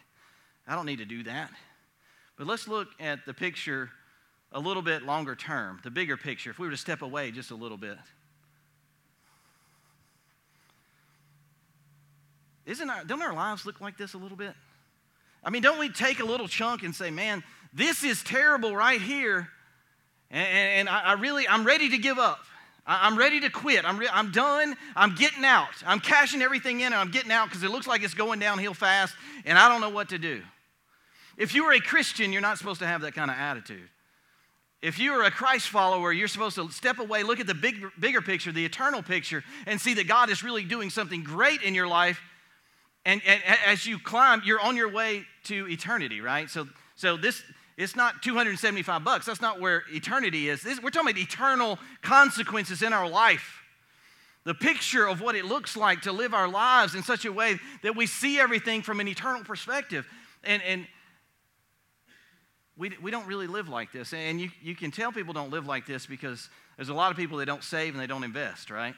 I 0.68 0.76
don't 0.76 0.86
need 0.86 1.00
to 1.00 1.06
do 1.06 1.24
that. 1.24 1.52
But 2.38 2.48
let's 2.48 2.68
look 2.68 2.88
at 3.00 3.26
the 3.26 3.34
picture 3.34 3.92
a 4.52 4.60
little 4.60 4.82
bit 4.82 5.04
longer 5.04 5.36
term, 5.36 5.80
the 5.84 5.92
bigger 5.92 6.18
picture. 6.18 6.50
If 6.50 6.60
we 6.60 6.68
were 6.68 6.72
to 6.72 6.78
step 6.78 7.02
away 7.02 7.32
just 7.32 7.52
a 7.52 7.56
little 7.56 7.78
bit. 7.78 7.98
Isn't 12.72 12.90
our, 12.90 13.04
don't 13.04 13.22
our 13.22 13.34
lives 13.34 13.66
look 13.66 13.82
like 13.82 13.98
this 13.98 14.14
a 14.14 14.18
little 14.18 14.38
bit? 14.38 14.54
I 15.44 15.50
mean, 15.50 15.62
don't 15.62 15.78
we 15.78 15.90
take 15.90 16.22
a 16.22 16.24
little 16.24 16.48
chunk 16.48 16.84
and 16.84 16.96
say, 16.96 17.12
man, 17.12 17.44
this 17.74 18.06
is 18.06 18.24
terrible 18.24 18.74
right 18.74 19.02
here, 19.02 19.50
and, 20.30 20.48
and 20.48 20.90
I, 20.90 21.02
I, 21.02 21.14
really, 21.14 21.46
I'm 21.46 21.66
ready 21.66 21.90
to 21.90 21.98
give 21.98 22.18
up. 22.18 22.40
I, 22.88 23.08
am 23.08 23.18
ready 23.18 23.42
to 23.42 23.50
quit. 23.50 23.84
I'm, 23.84 23.98
re- 23.98 24.08
I'm 24.10 24.32
done. 24.32 24.78
I'm 24.96 25.16
getting 25.16 25.44
out. 25.44 25.68
I'm 25.86 26.00
cashing 26.00 26.42
everything 26.42 26.80
in 26.80 26.88
and 26.88 26.96
I'm 26.96 27.12
getting 27.12 27.32
out 27.32 27.50
because 27.50 27.62
it 27.64 27.72
looks 27.72 27.88
like 27.88 28.04
it's 28.04 28.14
going 28.14 28.40
downhill 28.40 28.74
fast, 28.74 29.16
and 29.44 29.60
I 29.60 29.68
don't 29.68 29.82
know 29.82 29.90
what 29.90 30.08
to 30.10 30.18
do. 30.18 30.42
If 31.38 31.54
you 31.54 31.66
are 31.66 31.74
a 31.74 31.82
Christian, 31.82 32.32
you're 32.32 32.42
not 32.42 32.58
supposed 32.58 32.80
to 32.80 32.88
have 32.88 33.02
that 33.02 33.16
kind 33.16 33.30
of 33.30 33.36
attitude. 33.36 33.90
If 34.82 34.98
you 34.98 35.12
are 35.12 35.26
a 35.26 35.32
Christ 35.32 35.68
follower, 35.68 36.14
you're 36.14 36.30
supposed 36.30 36.56
to 36.56 36.72
step 36.72 37.00
away, 37.00 37.24
look 37.24 37.42
at 37.42 37.48
the 37.48 37.54
big, 37.54 37.84
bigger 38.00 38.22
picture, 38.22 38.54
the 38.54 38.64
eternal 38.64 39.04
picture, 39.04 39.44
and 39.68 39.80
see 39.80 39.94
that 39.96 40.08
God 40.08 40.30
is 40.30 40.42
really 40.42 40.64
doing 40.64 40.90
something 40.90 41.22
great 41.22 41.62
in 41.64 41.76
your 41.76 41.88
life 41.90 42.22
and, 43.06 43.22
and 43.26 43.42
as 43.66 43.86
you 43.86 43.98
climb, 43.98 44.42
you're 44.46 44.60
on 44.60 44.76
your 44.78 44.90
way 44.90 45.26
to 45.46 45.68
eternity, 45.68 46.22
right? 46.22 46.50
So, 46.50 46.68
so 46.96 47.18
this, 47.18 47.42
it's 47.78 47.96
not 47.96 48.22
275 48.22 49.04
bucks. 49.04 49.26
That's 49.26 49.42
not 49.42 49.60
where 49.60 49.84
eternity 49.90 50.50
is. 50.50 50.62
This, 50.62 50.82
we're 50.82 50.92
talking 50.92 51.10
about 51.10 51.22
eternal 51.22 51.80
consequences 52.02 52.84
in 52.84 52.94
our 52.94 53.10
life. 53.10 53.64
The 54.44 54.54
picture 54.54 55.08
of 55.08 55.22
what 55.22 55.36
it 55.36 55.46
looks 55.46 55.76
like 55.76 56.02
to 56.02 56.12
live 56.12 56.34
our 56.34 56.48
lives 56.48 56.96
in 56.96 57.04
such 57.04 57.26
a 57.26 57.32
way 57.32 57.60
that 57.84 57.96
we 57.96 58.08
see 58.08 58.40
everything 58.40 58.82
from 58.82 59.00
an 59.00 59.08
eternal 59.08 59.44
perspective. 59.44 60.08
And, 60.44 60.62
and 60.64 60.88
we, 62.78 62.92
we 63.02 63.12
don't 63.12 63.28
really 63.28 63.48
live 63.48 63.70
like 63.70 63.92
this. 63.92 64.14
And 64.14 64.40
you, 64.40 64.50
you 64.62 64.76
can 64.76 64.92
tell 64.92 65.12
people 65.12 65.34
don't 65.34 65.52
live 65.52 65.68
like 65.68 65.86
this 65.86 66.06
because 66.06 66.50
there's 66.76 66.90
a 66.90 66.94
lot 66.94 67.12
of 67.12 67.18
people 67.18 67.38
that 67.40 67.46
don't 67.46 67.64
save 67.64 67.94
and 67.94 68.02
they 68.02 68.08
don't 68.08 68.24
invest, 68.24 68.70
right? 68.70 68.96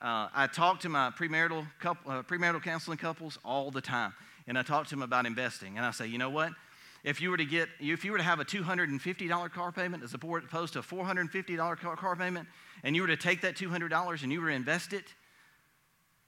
Uh, 0.00 0.28
I 0.32 0.46
talk 0.46 0.80
to 0.80 0.88
my 0.88 1.10
premarital, 1.10 1.66
couple, 1.80 2.12
uh, 2.12 2.22
premarital 2.22 2.62
counseling 2.62 2.98
couples 2.98 3.36
all 3.44 3.72
the 3.72 3.80
time, 3.80 4.14
and 4.46 4.56
I 4.56 4.62
talk 4.62 4.84
to 4.84 4.90
them 4.90 5.02
about 5.02 5.26
investing. 5.26 5.76
And 5.76 5.84
I 5.84 5.90
say, 5.90 6.06
you 6.06 6.18
know 6.18 6.30
what? 6.30 6.52
If 7.02 7.20
you 7.20 7.30
were 7.30 7.36
to 7.36 7.44
get, 7.44 7.68
if 7.80 8.04
you 8.04 8.12
were 8.12 8.18
to 8.18 8.24
have 8.24 8.38
a 8.38 8.44
$250 8.44 9.50
car 9.50 9.72
payment 9.72 10.04
as 10.04 10.14
opposed 10.14 10.72
to 10.74 10.78
a 10.78 10.82
$450 10.82 11.78
car, 11.78 11.96
car 11.96 12.14
payment, 12.14 12.46
and 12.84 12.94
you 12.94 13.02
were 13.02 13.08
to 13.08 13.16
take 13.16 13.40
that 13.40 13.56
$200 13.56 14.22
and 14.22 14.32
you 14.32 14.40
were 14.40 14.48
to 14.48 14.54
invest 14.54 14.92
it, 14.92 15.04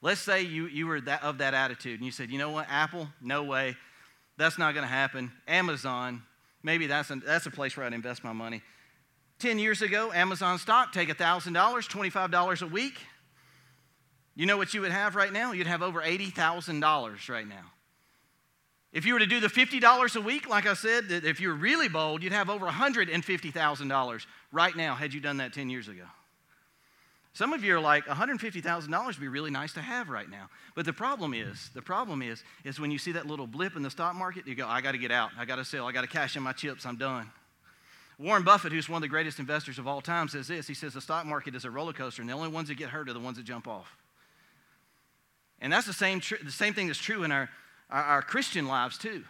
Let's 0.00 0.22
say 0.22 0.42
you, 0.42 0.66
you 0.66 0.86
were 0.86 1.02
that, 1.02 1.22
of 1.22 1.38
that 1.38 1.52
attitude 1.52 2.00
and 2.00 2.06
you 2.06 2.10
said, 2.10 2.30
you 2.30 2.38
know 2.38 2.50
what, 2.50 2.66
Apple, 2.70 3.08
no 3.20 3.42
way. 3.44 3.76
That's 4.38 4.58
not 4.58 4.72
going 4.72 4.84
to 4.84 4.92
happen. 4.92 5.30
Amazon, 5.46 6.22
maybe 6.62 6.86
that's 6.86 7.10
a, 7.10 7.16
that's 7.16 7.44
a 7.44 7.50
place 7.50 7.76
where 7.76 7.84
I'd 7.84 7.92
invest 7.92 8.24
my 8.24 8.32
money. 8.32 8.62
10 9.40 9.58
years 9.58 9.82
ago, 9.82 10.12
Amazon 10.12 10.58
stock, 10.58 10.92
take 10.92 11.10
$1,000, 11.10 11.52
$25 11.52 12.62
a 12.62 12.66
week. 12.66 12.94
You 14.34 14.46
know 14.46 14.56
what 14.56 14.72
you 14.72 14.80
would 14.80 14.92
have 14.92 15.14
right 15.14 15.32
now? 15.32 15.52
You'd 15.52 15.66
have 15.66 15.82
over 15.82 16.00
$80,000 16.00 17.28
right 17.28 17.46
now 17.46 17.73
If 18.94 19.04
you 19.04 19.12
were 19.12 19.18
to 19.18 19.26
do 19.26 19.40
the 19.40 19.48
$50 19.48 20.16
a 20.16 20.20
week, 20.20 20.48
like 20.48 20.66
I 20.66 20.74
said, 20.74 21.10
if 21.10 21.40
you're 21.40 21.54
really 21.54 21.88
bold, 21.88 22.22
you'd 22.22 22.32
have 22.32 22.48
over 22.48 22.64
$150,000 22.66 24.26
right 24.52 24.76
now 24.76 24.94
had 24.94 25.12
you 25.12 25.20
done 25.20 25.38
that 25.38 25.52
10 25.52 25.68
years 25.68 25.88
ago. 25.88 26.04
Some 27.32 27.52
of 27.52 27.64
you 27.64 27.74
are 27.74 27.80
like, 27.80 28.06
$150,000 28.06 29.06
would 29.06 29.20
be 29.20 29.26
really 29.26 29.50
nice 29.50 29.72
to 29.72 29.80
have 29.80 30.08
right 30.08 30.30
now. 30.30 30.48
But 30.76 30.86
the 30.86 30.92
problem 30.92 31.34
is, 31.34 31.70
the 31.74 31.82
problem 31.82 32.22
is, 32.22 32.44
is 32.62 32.78
when 32.78 32.92
you 32.92 32.98
see 32.98 33.10
that 33.12 33.26
little 33.26 33.48
blip 33.48 33.74
in 33.74 33.82
the 33.82 33.90
stock 33.90 34.14
market, 34.14 34.46
you 34.46 34.54
go, 34.54 34.68
I 34.68 34.80
got 34.80 34.92
to 34.92 34.98
get 34.98 35.10
out. 35.10 35.30
I 35.36 35.44
got 35.44 35.56
to 35.56 35.64
sell. 35.64 35.88
I 35.88 35.92
got 35.92 36.02
to 36.02 36.06
cash 36.06 36.36
in 36.36 36.44
my 36.44 36.52
chips. 36.52 36.86
I'm 36.86 36.96
done. 36.96 37.28
Warren 38.20 38.44
Buffett, 38.44 38.70
who's 38.70 38.88
one 38.88 38.98
of 38.98 39.02
the 39.02 39.08
greatest 39.08 39.40
investors 39.40 39.80
of 39.80 39.88
all 39.88 40.00
time, 40.00 40.28
says 40.28 40.46
this. 40.46 40.68
He 40.68 40.74
says 40.74 40.94
the 40.94 41.00
stock 41.00 41.26
market 41.26 41.56
is 41.56 41.64
a 41.64 41.70
roller 41.72 41.92
coaster, 41.92 42.22
and 42.22 42.28
the 42.28 42.34
only 42.34 42.48
ones 42.48 42.68
that 42.68 42.76
get 42.76 42.90
hurt 42.90 43.08
are 43.08 43.12
the 43.12 43.18
ones 43.18 43.38
that 43.38 43.42
jump 43.42 43.66
off. 43.66 43.96
And 45.60 45.72
that's 45.72 45.88
the 45.88 45.92
same, 45.92 46.20
tr- 46.20 46.36
the 46.44 46.52
same 46.52 46.74
thing 46.74 46.86
that's 46.86 47.00
true 47.00 47.24
in 47.24 47.32
our, 47.32 47.50
our, 47.94 48.02
our 48.02 48.22
Christian 48.22 48.66
lives, 48.66 48.98
too. 48.98 49.22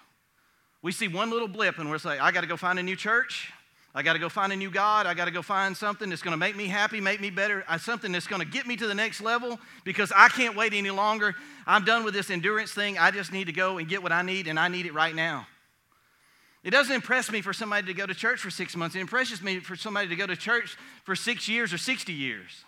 We 0.82 0.90
see 0.90 1.06
one 1.06 1.30
little 1.30 1.48
blip, 1.48 1.78
and 1.78 1.90
we're 1.90 1.98
like, 2.02 2.20
I 2.20 2.32
got 2.32 2.40
to 2.40 2.46
go 2.46 2.56
find 2.56 2.78
a 2.78 2.82
new 2.82 2.96
church. 2.96 3.52
I 3.94 4.02
got 4.02 4.14
to 4.14 4.18
go 4.18 4.28
find 4.28 4.52
a 4.52 4.56
new 4.56 4.70
God. 4.70 5.06
I 5.06 5.14
got 5.14 5.26
to 5.26 5.30
go 5.30 5.42
find 5.42 5.76
something 5.76 6.10
that's 6.10 6.22
going 6.22 6.32
to 6.32 6.38
make 6.38 6.56
me 6.56 6.66
happy, 6.66 7.00
make 7.00 7.20
me 7.20 7.30
better, 7.30 7.62
uh, 7.68 7.78
something 7.78 8.10
that's 8.10 8.26
going 8.26 8.40
to 8.40 8.48
get 8.48 8.66
me 8.66 8.74
to 8.76 8.86
the 8.86 8.94
next 8.94 9.20
level 9.20 9.60
because 9.84 10.12
I 10.16 10.28
can't 10.28 10.56
wait 10.56 10.72
any 10.72 10.90
longer. 10.90 11.34
I'm 11.66 11.84
done 11.84 12.04
with 12.04 12.12
this 12.12 12.28
endurance 12.28 12.72
thing. 12.72 12.98
I 12.98 13.12
just 13.12 13.32
need 13.32 13.46
to 13.46 13.52
go 13.52 13.78
and 13.78 13.88
get 13.88 14.02
what 14.02 14.10
I 14.10 14.22
need, 14.22 14.48
and 14.48 14.58
I 14.58 14.68
need 14.68 14.86
it 14.86 14.94
right 14.94 15.14
now. 15.14 15.46
It 16.64 16.70
doesn't 16.70 16.94
impress 16.94 17.30
me 17.30 17.42
for 17.42 17.52
somebody 17.52 17.86
to 17.86 17.94
go 17.94 18.06
to 18.06 18.14
church 18.14 18.40
for 18.40 18.50
six 18.50 18.74
months. 18.74 18.96
It 18.96 19.00
impresses 19.00 19.42
me 19.42 19.60
for 19.60 19.76
somebody 19.76 20.08
to 20.08 20.16
go 20.16 20.26
to 20.26 20.34
church 20.34 20.76
for 21.04 21.14
six 21.14 21.48
years 21.48 21.72
or 21.72 21.78
60 21.78 22.12
years. 22.12 22.64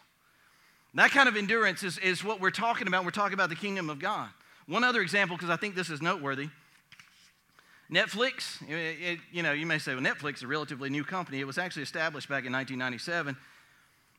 That 0.94 1.10
kind 1.10 1.28
of 1.28 1.36
endurance 1.36 1.82
is, 1.82 1.98
is 1.98 2.22
what 2.22 2.40
we're 2.40 2.50
talking 2.50 2.86
about. 2.86 3.04
We're 3.04 3.10
talking 3.10 3.34
about 3.34 3.50
the 3.50 3.56
kingdom 3.56 3.90
of 3.90 3.98
God. 3.98 4.28
One 4.66 4.82
other 4.82 5.00
example, 5.00 5.36
because 5.36 5.50
I 5.50 5.56
think 5.56 5.74
this 5.74 5.90
is 5.90 6.02
noteworthy. 6.02 6.48
Netflix, 7.90 8.60
it, 8.68 8.74
it, 8.74 9.18
you 9.30 9.42
know, 9.42 9.52
you 9.52 9.64
may 9.64 9.78
say, 9.78 9.94
well, 9.94 10.02
Netflix 10.02 10.36
is 10.36 10.42
a 10.42 10.48
relatively 10.48 10.90
new 10.90 11.04
company. 11.04 11.38
It 11.40 11.46
was 11.46 11.56
actually 11.56 11.84
established 11.84 12.28
back 12.28 12.44
in 12.44 12.52
1997. 12.52 13.36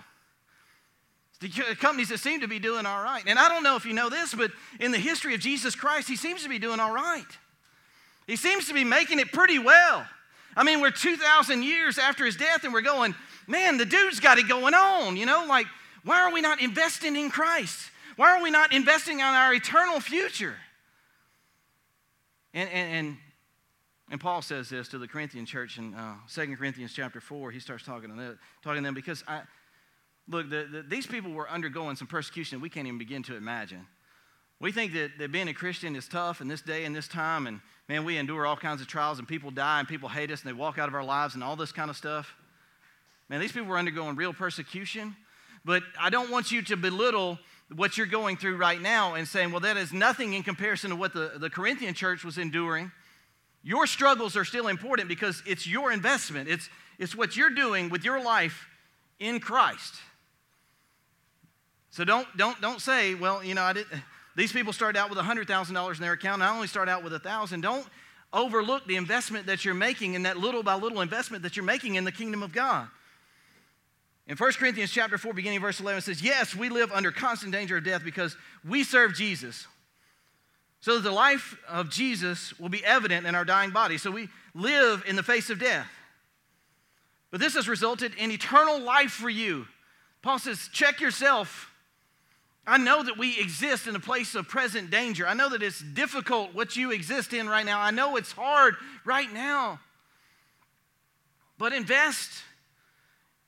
The 1.40 1.48
companies 1.78 2.08
that 2.08 2.18
seem 2.18 2.40
to 2.40 2.48
be 2.48 2.58
doing 2.58 2.86
all 2.86 3.02
right. 3.02 3.22
And 3.26 3.38
I 3.38 3.48
don't 3.48 3.62
know 3.62 3.76
if 3.76 3.84
you 3.84 3.92
know 3.92 4.08
this, 4.08 4.34
but 4.34 4.50
in 4.80 4.92
the 4.92 4.98
history 4.98 5.34
of 5.34 5.40
Jesus 5.40 5.74
Christ, 5.74 6.08
he 6.08 6.16
seems 6.16 6.42
to 6.42 6.48
be 6.48 6.58
doing 6.58 6.80
all 6.80 6.92
right. 6.92 7.26
He 8.26 8.36
seems 8.36 8.66
to 8.68 8.74
be 8.74 8.84
making 8.84 9.18
it 9.18 9.32
pretty 9.32 9.58
well. 9.58 10.06
I 10.56 10.64
mean, 10.64 10.80
we're 10.80 10.90
2,000 10.90 11.62
years 11.62 11.98
after 11.98 12.24
his 12.24 12.36
death, 12.36 12.64
and 12.64 12.72
we're 12.72 12.80
going, 12.80 13.14
man, 13.46 13.76
the 13.76 13.84
dude's 13.84 14.20
got 14.20 14.38
it 14.38 14.48
going 14.48 14.74
on. 14.74 15.16
You 15.16 15.26
know, 15.26 15.44
like, 15.48 15.66
why 16.04 16.22
are 16.22 16.32
we 16.32 16.40
not 16.40 16.60
investing 16.60 17.16
in 17.16 17.30
Christ? 17.30 17.90
Why 18.16 18.36
are 18.36 18.42
we 18.42 18.50
not 18.50 18.72
investing 18.72 19.22
on 19.22 19.34
our 19.34 19.52
eternal 19.52 20.00
future? 20.00 20.54
And, 22.52 22.68
and, 22.70 22.92
and, 22.92 23.16
and 24.10 24.20
Paul 24.20 24.42
says 24.42 24.68
this 24.68 24.88
to 24.88 24.98
the 24.98 25.08
Corinthian 25.08 25.46
church 25.46 25.78
in 25.78 25.94
uh, 25.94 26.14
2 26.32 26.56
Corinthians 26.56 26.92
chapter 26.94 27.20
4. 27.20 27.50
He 27.50 27.58
starts 27.58 27.84
talking 27.84 28.10
to 28.10 28.16
them, 28.16 28.38
talking 28.62 28.82
to 28.82 28.86
them 28.86 28.94
because 28.94 29.24
I, 29.26 29.42
Look, 30.28 30.48
the, 30.48 30.66
the, 30.70 30.82
these 30.82 31.06
people 31.06 31.32
were 31.32 31.48
undergoing 31.48 31.96
some 31.96 32.08
persecution 32.08 32.60
we 32.60 32.70
can't 32.70 32.86
even 32.86 32.98
begin 32.98 33.22
to 33.24 33.36
imagine. 33.36 33.86
We 34.60 34.72
think 34.72 34.92
that, 34.94 35.18
that 35.18 35.32
being 35.32 35.48
a 35.48 35.54
Christian 35.54 35.94
is 35.96 36.08
tough 36.08 36.40
in 36.40 36.48
this 36.48 36.62
day 36.62 36.84
and 36.84 36.96
this 36.96 37.08
time, 37.08 37.46
and 37.46 37.60
man, 37.88 38.04
we 38.04 38.16
endure 38.16 38.46
all 38.46 38.56
kinds 38.56 38.80
of 38.80 38.86
trials, 38.86 39.18
and 39.18 39.28
people 39.28 39.50
die, 39.50 39.80
and 39.80 39.88
people 39.88 40.08
hate 40.08 40.30
us, 40.30 40.42
and 40.42 40.48
they 40.48 40.54
walk 40.54 40.78
out 40.78 40.88
of 40.88 40.94
our 40.94 41.04
lives, 41.04 41.34
and 41.34 41.44
all 41.44 41.56
this 41.56 41.72
kind 41.72 41.90
of 41.90 41.96
stuff. 41.96 42.34
Man, 43.28 43.40
these 43.40 43.52
people 43.52 43.68
were 43.68 43.78
undergoing 43.78 44.16
real 44.16 44.32
persecution, 44.32 45.14
but 45.64 45.82
I 46.00 46.10
don't 46.10 46.30
want 46.30 46.52
you 46.52 46.62
to 46.62 46.76
belittle 46.76 47.38
what 47.74 47.96
you're 47.96 48.06
going 48.06 48.36
through 48.36 48.56
right 48.56 48.80
now 48.80 49.14
and 49.14 49.26
saying, 49.26 49.50
well, 49.50 49.60
that 49.60 49.76
is 49.76 49.92
nothing 49.92 50.34
in 50.34 50.42
comparison 50.42 50.90
to 50.90 50.96
what 50.96 51.12
the, 51.12 51.32
the 51.36 51.50
Corinthian 51.50 51.94
church 51.94 52.24
was 52.24 52.38
enduring. 52.38 52.92
Your 53.62 53.86
struggles 53.86 54.36
are 54.36 54.44
still 54.44 54.68
important 54.68 55.08
because 55.08 55.42
it's 55.46 55.66
your 55.66 55.90
investment, 55.90 56.48
it's, 56.48 56.68
it's 56.98 57.16
what 57.16 57.36
you're 57.36 57.50
doing 57.50 57.88
with 57.88 58.04
your 58.04 58.22
life 58.22 58.68
in 59.18 59.40
Christ. 59.40 59.94
So 61.90 62.04
don't, 62.04 62.26
don't, 62.36 62.60
don't 62.60 62.80
say, 62.80 63.14
well, 63.14 63.42
you 63.42 63.54
know, 63.54 63.62
I 63.62 63.72
did, 63.72 63.86
these 64.36 64.52
people 64.52 64.72
started 64.72 64.98
out 64.98 65.10
with 65.10 65.18
$100,000 65.18 65.94
in 65.94 66.02
their 66.02 66.12
account. 66.12 66.42
I 66.42 66.54
only 66.54 66.66
start 66.66 66.88
out 66.88 67.04
with 67.04 67.12
1000 67.12 67.60
Don't 67.60 67.86
overlook 68.32 68.84
the 68.86 68.96
investment 68.96 69.46
that 69.46 69.64
you're 69.64 69.74
making 69.74 70.16
and 70.16 70.26
that 70.26 70.36
little 70.36 70.62
by 70.62 70.74
little 70.74 71.00
investment 71.00 71.44
that 71.44 71.56
you're 71.56 71.64
making 71.64 71.94
in 71.94 72.04
the 72.04 72.12
kingdom 72.12 72.42
of 72.42 72.52
God. 72.52 72.88
In 74.26 74.36
1 74.36 74.52
Corinthians 74.52 74.90
chapter 74.90 75.18
4, 75.18 75.34
beginning 75.34 75.60
verse 75.60 75.80
11, 75.80 75.98
it 75.98 76.02
says, 76.02 76.22
Yes, 76.22 76.54
we 76.54 76.68
live 76.68 76.90
under 76.92 77.10
constant 77.10 77.52
danger 77.52 77.76
of 77.76 77.84
death 77.84 78.02
because 78.04 78.36
we 78.66 78.82
serve 78.82 79.14
Jesus. 79.14 79.66
So 80.80 80.96
that 80.96 81.02
the 81.02 81.12
life 81.12 81.56
of 81.68 81.90
Jesus 81.90 82.58
will 82.58 82.68
be 82.68 82.84
evident 82.84 83.26
in 83.26 83.34
our 83.34 83.44
dying 83.44 83.70
body. 83.70 83.98
So 83.98 84.10
we 84.10 84.28
live 84.54 85.04
in 85.06 85.16
the 85.16 85.22
face 85.22 85.50
of 85.50 85.58
death. 85.58 85.88
But 87.30 87.40
this 87.40 87.54
has 87.54 87.68
resulted 87.68 88.14
in 88.16 88.30
eternal 88.30 88.80
life 88.80 89.10
for 89.10 89.30
you. 89.30 89.66
Paul 90.22 90.38
says, 90.38 90.68
check 90.72 91.00
yourself 91.00 91.70
I 92.66 92.78
know 92.78 93.02
that 93.02 93.18
we 93.18 93.38
exist 93.38 93.86
in 93.86 93.94
a 93.94 94.00
place 94.00 94.34
of 94.34 94.48
present 94.48 94.90
danger. 94.90 95.26
I 95.26 95.34
know 95.34 95.50
that 95.50 95.62
it's 95.62 95.80
difficult 95.80 96.54
what 96.54 96.76
you 96.76 96.92
exist 96.92 97.34
in 97.34 97.48
right 97.48 97.66
now. 97.66 97.80
I 97.80 97.90
know 97.90 98.16
it's 98.16 98.32
hard 98.32 98.76
right 99.04 99.30
now. 99.32 99.80
But 101.58 101.72
invest. 101.72 102.30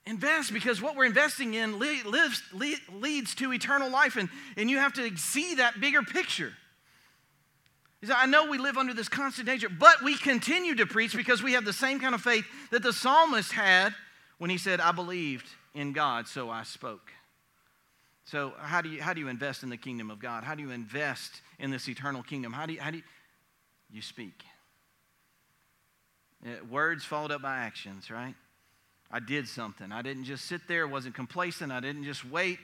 Invest 0.07 0.53
because 0.53 0.81
what 0.81 0.95
we're 0.95 1.05
investing 1.05 1.55
in 1.55 1.81
lives, 1.81 2.41
leads 2.53 3.35
to 3.35 3.53
eternal 3.53 3.91
life, 3.91 4.17
and, 4.17 4.29
and 4.57 4.71
you 4.71 4.79
have 4.79 4.93
to 4.95 5.17
see 5.17 5.57
that 5.57 5.81
bigger 5.81 6.03
picture. 6.03 6.53
I 8.15 8.27
know 8.27 8.49
we 8.49 8.59
live 8.59 8.77
under 8.77 8.95
this 8.95 9.09
constant 9.09 9.49
danger, 9.49 9.69
but 9.69 10.03
we 10.05 10.17
continue 10.17 10.77
to 10.77 10.87
preach 10.87 11.17
because 11.17 11.43
we 11.43 11.55
have 11.55 11.65
the 11.65 11.73
same 11.73 11.99
kind 11.99 12.15
of 12.15 12.21
faith 12.21 12.45
that 12.71 12.85
the 12.85 12.93
psalmist 12.93 13.51
had 13.51 13.95
when 14.39 14.49
he 14.49 14.59
said, 14.59 14.81
I 14.81 14.93
believed 14.93 15.47
in 15.75 15.93
God, 15.93 16.29
so 16.29 16.51
I 16.51 16.63
spoke. 16.63 17.11
So, 18.25 18.55
how 18.59 18.83
do 18.83 18.89
you, 18.89 19.03
how 19.03 19.13
do 19.13 19.21
you 19.21 19.29
invest 19.29 19.63
in 19.63 19.71
the 19.71 19.77
kingdom 19.77 20.11
of 20.11 20.19
God? 20.19 20.45
How 20.45 20.55
do 20.55 20.63
you 20.63 20.71
invest 20.71 21.41
in 21.59 21.71
this 21.71 21.89
eternal 21.89 22.23
kingdom? 22.23 22.53
How 22.53 22.67
do 22.67 22.75
you, 22.75 22.81
how 22.81 22.91
do 22.91 22.99
you, 22.99 23.03
you 23.91 24.03
speak? 24.03 24.45
Uh, 26.45 26.65
words 26.69 27.05
followed 27.05 27.31
up 27.31 27.43
by 27.43 27.59
actions, 27.59 28.11
right? 28.11 28.35
I 29.11 29.21
did 29.21 29.49
something. 29.49 29.93
I 29.93 30.03
didn't 30.03 30.25
just 30.25 30.47
sit 30.47 30.63
there, 30.69 30.87
wasn't 30.87 31.15
complacent. 31.15 31.73
I 31.73 31.81
didn't 31.81 32.05
just 32.05 32.25
wait. 32.25 32.59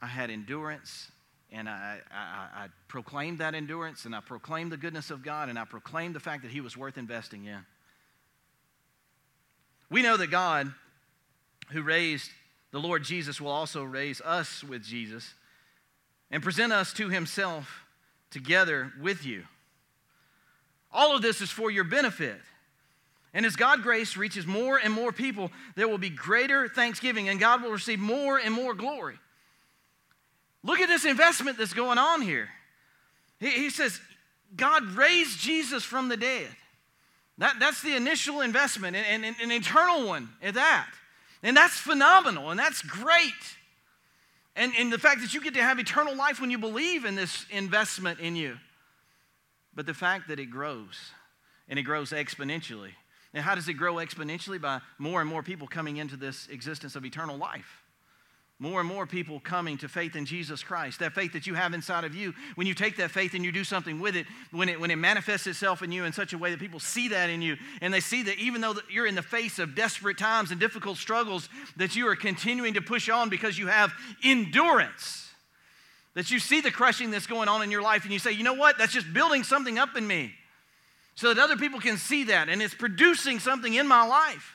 I 0.00 0.06
had 0.06 0.30
endurance, 0.30 1.10
and 1.50 1.68
I, 1.68 1.98
I, 2.12 2.64
I 2.64 2.66
proclaimed 2.88 3.38
that 3.38 3.54
endurance, 3.54 4.04
and 4.04 4.14
I 4.14 4.20
proclaimed 4.20 4.72
the 4.72 4.76
goodness 4.76 5.10
of 5.10 5.22
God, 5.22 5.48
and 5.48 5.58
I 5.58 5.64
proclaimed 5.64 6.14
the 6.14 6.20
fact 6.20 6.42
that 6.42 6.50
He 6.50 6.60
was 6.60 6.76
worth 6.76 6.98
investing 6.98 7.44
in. 7.44 7.64
We 9.90 10.02
know 10.02 10.16
that 10.16 10.30
God, 10.30 10.72
who 11.70 11.82
raised 11.82 12.30
the 12.72 12.82
Lord 12.82 13.04
Jesus 13.04 13.40
will 13.40 13.52
also 13.52 13.82
raise 13.84 14.20
us 14.20 14.62
with 14.62 14.84
Jesus 14.84 15.32
and 16.30 16.42
present 16.42 16.72
us 16.72 16.92
to 16.94 17.08
himself 17.08 17.86
together 18.30 18.92
with 19.00 19.24
you. 19.24 19.44
All 20.92 21.14
of 21.14 21.22
this 21.22 21.40
is 21.40 21.50
for 21.50 21.70
your 21.70 21.84
benefit. 21.84 22.38
And 23.36 23.44
as 23.44 23.54
God 23.54 23.82
grace 23.82 24.16
reaches 24.16 24.46
more 24.46 24.78
and 24.78 24.90
more 24.94 25.12
people, 25.12 25.50
there 25.74 25.86
will 25.86 25.98
be 25.98 26.08
greater 26.08 26.68
thanksgiving 26.68 27.28
and 27.28 27.38
God 27.38 27.62
will 27.62 27.70
receive 27.70 27.98
more 27.98 28.38
and 28.38 28.54
more 28.54 28.72
glory. 28.72 29.18
Look 30.62 30.80
at 30.80 30.88
this 30.88 31.04
investment 31.04 31.58
that's 31.58 31.74
going 31.74 31.98
on 31.98 32.22
here. 32.22 32.48
He, 33.38 33.50
he 33.50 33.68
says, 33.68 34.00
God 34.56 34.84
raised 34.84 35.38
Jesus 35.38 35.84
from 35.84 36.08
the 36.08 36.16
dead. 36.16 36.48
That, 37.36 37.56
that's 37.60 37.82
the 37.82 37.94
initial 37.94 38.40
investment, 38.40 38.96
and, 38.96 39.22
and, 39.22 39.36
an 39.38 39.52
eternal 39.52 40.06
one 40.06 40.30
at 40.42 40.54
that. 40.54 40.88
And 41.42 41.54
that's 41.54 41.76
phenomenal, 41.76 42.48
and 42.48 42.58
that's 42.58 42.80
great. 42.80 43.32
And, 44.56 44.72
and 44.78 44.90
the 44.90 44.98
fact 44.98 45.20
that 45.20 45.34
you 45.34 45.42
get 45.42 45.52
to 45.54 45.62
have 45.62 45.78
eternal 45.78 46.16
life 46.16 46.40
when 46.40 46.50
you 46.50 46.56
believe 46.56 47.04
in 47.04 47.16
this 47.16 47.44
investment 47.50 48.18
in 48.18 48.34
you. 48.34 48.56
But 49.74 49.84
the 49.84 49.92
fact 49.92 50.28
that 50.28 50.40
it 50.40 50.46
grows, 50.46 50.98
and 51.68 51.78
it 51.78 51.82
grows 51.82 52.12
exponentially. 52.12 52.92
And 53.36 53.44
how 53.44 53.54
does 53.54 53.68
it 53.68 53.74
grow 53.74 53.96
exponentially? 53.96 54.58
By 54.58 54.80
more 54.96 55.20
and 55.20 55.28
more 55.28 55.42
people 55.42 55.66
coming 55.66 55.98
into 55.98 56.16
this 56.16 56.48
existence 56.48 56.96
of 56.96 57.04
eternal 57.04 57.36
life. 57.36 57.82
More 58.58 58.80
and 58.80 58.88
more 58.88 59.06
people 59.06 59.40
coming 59.40 59.76
to 59.78 59.88
faith 59.88 60.16
in 60.16 60.24
Jesus 60.24 60.62
Christ. 60.62 61.00
That 61.00 61.12
faith 61.12 61.34
that 61.34 61.46
you 61.46 61.52
have 61.52 61.74
inside 61.74 62.04
of 62.04 62.14
you, 62.14 62.32
when 62.54 62.66
you 62.66 62.72
take 62.72 62.96
that 62.96 63.10
faith 63.10 63.34
and 63.34 63.44
you 63.44 63.52
do 63.52 63.62
something 63.62 64.00
with 64.00 64.16
it, 64.16 64.24
when 64.52 64.70
it, 64.70 64.80
when 64.80 64.90
it 64.90 64.96
manifests 64.96 65.46
itself 65.46 65.82
in 65.82 65.92
you 65.92 66.04
in 66.04 66.14
such 66.14 66.32
a 66.32 66.38
way 66.38 66.50
that 66.50 66.58
people 66.58 66.80
see 66.80 67.08
that 67.08 67.28
in 67.28 67.42
you, 67.42 67.58
and 67.82 67.92
they 67.92 68.00
see 68.00 68.22
that 68.22 68.38
even 68.38 68.62
though 68.62 68.74
you're 68.90 69.06
in 69.06 69.14
the 69.14 69.20
face 69.20 69.58
of 69.58 69.74
desperate 69.74 70.16
times 70.16 70.50
and 70.50 70.58
difficult 70.58 70.96
struggles, 70.96 71.50
that 71.76 71.94
you 71.94 72.08
are 72.08 72.16
continuing 72.16 72.72
to 72.72 72.80
push 72.80 73.10
on 73.10 73.28
because 73.28 73.58
you 73.58 73.66
have 73.66 73.92
endurance. 74.24 75.30
That 76.14 76.30
you 76.30 76.38
see 76.38 76.62
the 76.62 76.70
crushing 76.70 77.10
that's 77.10 77.26
going 77.26 77.50
on 77.50 77.62
in 77.62 77.70
your 77.70 77.82
life, 77.82 78.04
and 78.04 78.14
you 78.14 78.18
say, 78.18 78.32
you 78.32 78.44
know 78.44 78.54
what? 78.54 78.78
That's 78.78 78.94
just 78.94 79.12
building 79.12 79.44
something 79.44 79.78
up 79.78 79.94
in 79.94 80.06
me 80.06 80.32
so 81.16 81.32
that 81.32 81.42
other 81.42 81.56
people 81.56 81.80
can 81.80 81.96
see 81.96 82.24
that, 82.24 82.48
and 82.48 82.62
it's 82.62 82.74
producing 82.74 83.40
something 83.40 83.74
in 83.74 83.88
my 83.88 84.06
life. 84.06 84.54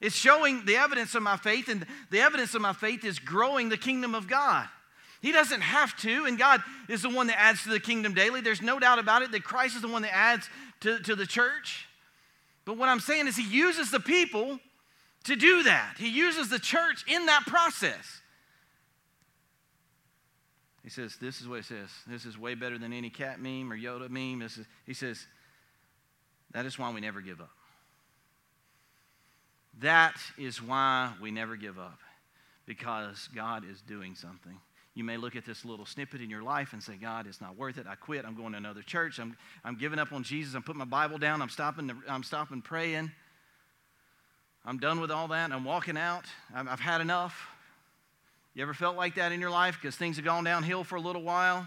It's 0.00 0.14
showing 0.14 0.64
the 0.66 0.76
evidence 0.76 1.14
of 1.14 1.22
my 1.22 1.38
faith, 1.38 1.68
and 1.68 1.84
the 2.10 2.20
evidence 2.20 2.54
of 2.54 2.60
my 2.60 2.74
faith 2.74 3.04
is 3.04 3.18
growing 3.18 3.70
the 3.70 3.78
kingdom 3.78 4.14
of 4.14 4.28
God. 4.28 4.68
He 5.22 5.32
doesn't 5.32 5.62
have 5.62 5.96
to, 5.98 6.26
and 6.26 6.38
God 6.38 6.62
is 6.88 7.02
the 7.02 7.08
one 7.08 7.28
that 7.28 7.40
adds 7.40 7.62
to 7.62 7.70
the 7.70 7.80
kingdom 7.80 8.12
daily. 8.12 8.42
There's 8.42 8.60
no 8.60 8.78
doubt 8.78 8.98
about 8.98 9.22
it 9.22 9.32
that 9.32 9.42
Christ 9.42 9.74
is 9.74 9.82
the 9.82 9.88
one 9.88 10.02
that 10.02 10.14
adds 10.14 10.48
to, 10.80 10.98
to 11.00 11.16
the 11.16 11.26
church. 11.26 11.88
But 12.66 12.76
what 12.76 12.90
I'm 12.90 13.00
saying 13.00 13.26
is, 13.26 13.36
He 13.36 13.48
uses 13.48 13.90
the 13.90 13.98
people 13.98 14.60
to 15.24 15.34
do 15.34 15.62
that, 15.62 15.94
He 15.98 16.10
uses 16.10 16.50
the 16.50 16.58
church 16.58 17.04
in 17.08 17.24
that 17.26 17.44
process. 17.46 18.20
He 20.84 20.90
says, 20.90 21.16
This 21.20 21.40
is 21.40 21.48
what 21.48 21.60
it 21.60 21.64
says. 21.64 21.88
This 22.06 22.26
is 22.26 22.38
way 22.38 22.54
better 22.54 22.78
than 22.78 22.92
any 22.92 23.08
cat 23.08 23.40
meme 23.40 23.72
or 23.72 23.76
Yoda 23.76 24.10
meme. 24.10 24.40
This 24.40 24.58
is, 24.58 24.66
he 24.84 24.94
says, 24.94 25.26
That 26.56 26.64
is 26.64 26.78
why 26.78 26.90
we 26.90 27.02
never 27.02 27.20
give 27.20 27.42
up. 27.42 27.50
That 29.80 30.16
is 30.38 30.62
why 30.62 31.12
we 31.20 31.30
never 31.30 31.54
give 31.54 31.78
up, 31.78 31.98
because 32.64 33.28
God 33.34 33.62
is 33.70 33.82
doing 33.82 34.14
something. 34.14 34.58
You 34.94 35.04
may 35.04 35.18
look 35.18 35.36
at 35.36 35.44
this 35.44 35.66
little 35.66 35.84
snippet 35.84 36.22
in 36.22 36.30
your 36.30 36.42
life 36.42 36.72
and 36.72 36.82
say, 36.82 36.94
God, 36.94 37.26
it's 37.26 37.42
not 37.42 37.58
worth 37.58 37.76
it. 37.76 37.86
I 37.86 37.94
quit. 37.94 38.24
I'm 38.24 38.34
going 38.34 38.52
to 38.52 38.56
another 38.56 38.80
church. 38.80 39.18
I'm, 39.18 39.36
I'm 39.66 39.76
giving 39.76 39.98
up 39.98 40.14
on 40.14 40.22
Jesus. 40.22 40.54
I'm 40.54 40.62
putting 40.62 40.78
my 40.78 40.86
Bible 40.86 41.18
down. 41.18 41.42
I'm 41.42 41.50
stopping, 41.50 41.88
to, 41.88 41.96
I'm 42.08 42.22
stopping 42.22 42.62
praying. 42.62 43.10
I'm 44.64 44.78
done 44.78 44.98
with 44.98 45.10
all 45.10 45.28
that. 45.28 45.52
I'm 45.52 45.62
walking 45.62 45.98
out. 45.98 46.24
I've, 46.54 46.68
I've 46.68 46.80
had 46.80 47.02
enough. 47.02 47.48
You 48.54 48.62
ever 48.62 48.72
felt 48.72 48.96
like 48.96 49.16
that 49.16 49.30
in 49.30 49.42
your 49.42 49.50
life 49.50 49.76
because 49.78 49.94
things 49.96 50.16
have 50.16 50.24
gone 50.24 50.44
downhill 50.44 50.84
for 50.84 50.96
a 50.96 51.02
little 51.02 51.22
while? 51.22 51.66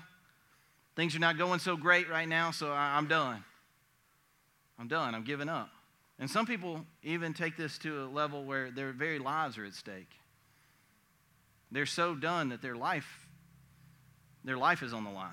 Things 0.96 1.16
are 1.16 1.20
not 1.20 1.38
going 1.38 1.60
so 1.60 1.78
great 1.78 2.10
right 2.10 2.28
now, 2.28 2.50
so 2.50 2.72
I, 2.72 2.98
I'm 2.98 3.06
done. 3.06 3.44
I'm 4.80 4.88
done. 4.88 5.14
I'm 5.14 5.24
giving 5.24 5.50
up. 5.50 5.70
And 6.20 6.30
some 6.30 6.46
people 6.46 6.86
even 7.04 7.34
take 7.34 7.58
this 7.58 7.78
to 7.80 8.04
a 8.04 8.08
level 8.08 8.44
where 8.44 8.72
their 8.72 8.92
very 8.92 9.20
lives 9.20 9.58
are 9.58 9.66
at 9.66 9.74
stake. 9.74 10.10
They're 11.72 11.86
so 11.86 12.16
done 12.16 12.50
that 12.50 12.62
their 12.62 12.76
life, 12.76 13.28
their 14.44 14.58
life 14.58 14.82
is 14.82 14.94
on 14.94 15.04
the 15.04 15.12
line. 15.12 15.30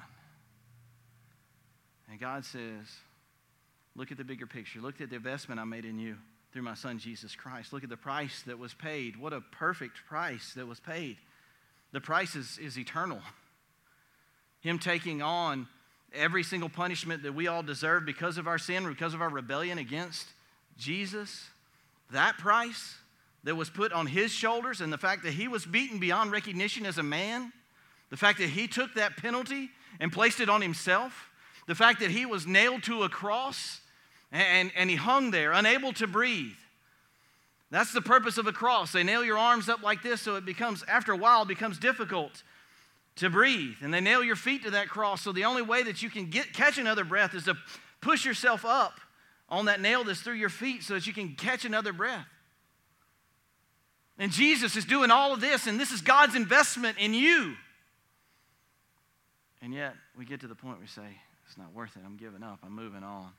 And 2.11 2.21
God 2.21 2.45
says, 2.45 2.87
look 3.95 4.13
at 4.13 4.19
the 4.19 4.25
bigger 4.25 4.47
picture. 4.47 4.81
Look 4.81 5.01
at 5.01 5.11
the 5.11 5.17
investment 5.17 5.61
I 5.61 5.65
made 5.65 5.85
in 5.85 5.99
you 5.99 6.17
through 6.53 6.63
my 6.63 6.75
son 6.75 6.99
Jesus 6.99 7.35
Christ. 7.35 7.73
Look 7.73 7.85
at 7.85 7.91
the 7.91 7.97
price 7.97 8.43
that 8.47 8.59
was 8.59 8.75
paid. 8.75 9.17
What 9.17 9.33
a 9.33 9.41
perfect 9.41 10.07
price 10.09 10.53
that 10.55 10.67
was 10.67 10.79
paid. 10.79 11.17
The 11.93 12.01
price 12.01 12.37
is, 12.37 12.59
is 12.59 12.79
eternal. 12.79 13.21
Him 14.61 14.79
taking 14.79 15.23
on 15.23 15.69
every 16.17 16.43
single 16.43 16.69
punishment 16.69 17.23
that 17.23 17.35
we 17.35 17.47
all 17.47 17.63
deserve 17.63 18.05
because 18.05 18.39
of 18.39 18.47
our 18.47 18.59
sin, 18.59 18.87
because 18.87 19.15
of 19.15 19.23
our 19.23 19.29
rebellion 19.29 19.79
against 19.79 20.29
Jesus, 20.79 21.49
that 22.11 22.39
price 22.39 22.97
that 23.45 23.55
was 23.55 23.71
put 23.71 23.93
on 23.93 24.07
his 24.07 24.33
shoulders, 24.33 24.81
and 24.81 24.93
the 24.93 24.99
fact 24.99 25.23
that 25.23 25.33
he 25.33 25.49
was 25.49 25.65
beaten 25.65 25.99
beyond 25.99 26.33
recognition 26.33 26.85
as 26.85 26.99
a 26.99 27.03
man, 27.03 27.53
the 28.11 28.17
fact 28.17 28.39
that 28.39 28.51
he 28.51 28.67
took 28.67 28.95
that 28.95 29.17
penalty 29.17 29.71
and 30.01 30.13
placed 30.13 30.41
it 30.41 30.49
on 30.49 30.63
himself, 30.63 31.31
the 31.67 31.75
fact 31.75 32.01
that 32.01 32.11
he 32.11 32.27
was 32.27 32.47
nailed 32.47 32.83
to 32.85 33.03
a 33.03 33.09
cross 33.09 33.81
and, 34.33 34.73
and 34.77 34.91
he 34.91 34.97
hung 34.97 35.31
there, 35.31 35.53
unable 35.53 35.93
to 35.95 36.07
breathe. 36.07 36.57
That's 37.71 37.93
the 37.93 38.03
purpose 38.03 38.39
of 38.39 38.47
a 38.47 38.53
cross. 38.53 38.93
They 38.93 39.03
nail 39.03 39.25
your 39.25 39.39
arms 39.39 39.69
up 39.69 39.83
like 39.83 40.03
this 40.03 40.21
so 40.21 40.37
it 40.37 40.45
becomes, 40.45 40.85
after 40.89 41.13
a 41.13 41.17
while, 41.17 41.45
becomes 41.45 41.79
difficult 41.79 42.43
to 43.17 43.31
breathe. 43.31 43.77
And 43.83 43.93
they 43.93 44.01
nail 44.01 44.23
your 44.23 44.37
feet 44.37 44.65
to 44.65 44.71
that 44.71 44.89
cross. 44.89 45.23
So 45.23 45.33
the 45.33 45.45
only 45.45 45.63
way 45.63 45.83
that 45.83 46.03
you 46.03 46.11
can 46.11 46.27
get, 46.27 46.53
catch 46.53 46.79
another 46.79 47.05
breath 47.05 47.35
is 47.35 47.45
to 47.45 47.57
push 48.01 48.25
yourself 48.25 48.65
up 48.65 49.01
on 49.49 49.67
that 49.67 49.81
nail 49.81 50.05
that's 50.05 50.21
through 50.21 50.35
your 50.35 50.49
feet 50.49 50.83
so 50.83 50.95
that 50.95 51.07
you 51.07 51.13
can 51.13 51.35
catch 51.35 51.65
another 51.65 51.93
breath. 51.93 52.27
And 54.19 54.33
Jesus 54.33 54.77
is 54.77 54.85
doing 54.85 55.11
all 55.11 55.33
of 55.35 55.41
this, 55.41 55.67
and 55.67 55.79
this 55.79 55.93
is 55.93 56.01
God's 56.01 56.35
investment 56.35 56.97
in 56.99 57.13
you. 57.13 57.55
And 59.61 59.75
yet, 59.75 59.95
we 60.17 60.25
get 60.25 60.41
to 60.41 60.47
the 60.47 60.55
point 60.55 60.77
where 60.77 60.83
we 60.83 60.87
say, 60.87 61.21
It's 61.47 61.59
not 61.59 61.73
worth 61.75 61.97
it. 61.97 62.03
I'm 62.05 62.17
giving 62.17 62.43
up. 62.43 62.61
I'm 62.65 62.75
moving 62.75 63.03
on. 63.03 63.31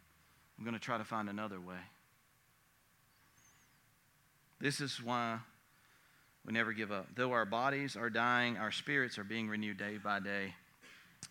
I'm 0.57 0.63
going 0.63 0.75
to 0.75 0.79
try 0.79 0.97
to 0.97 1.03
find 1.03 1.29
another 1.29 1.59
way. 1.59 1.75
This 4.59 4.81
is 4.81 5.01
why 5.03 5.39
we 6.47 6.53
never 6.53 6.71
give 6.71 6.93
up. 6.93 7.07
Though 7.13 7.33
our 7.33 7.45
bodies 7.45 7.97
are 7.97 8.09
dying, 8.09 8.55
our 8.55 8.71
spirits 8.71 9.17
are 9.17 9.25
being 9.25 9.49
renewed 9.49 9.77
day 9.77 9.97
by 10.01 10.21
day. 10.21 10.55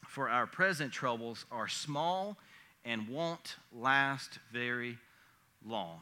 For 0.06 0.28
our 0.28 0.46
present 0.46 0.92
troubles 0.92 1.46
are 1.50 1.68
small 1.68 2.36
and 2.84 3.08
won't 3.08 3.56
last 3.72 4.38
very 4.52 4.98
long. 5.66 6.00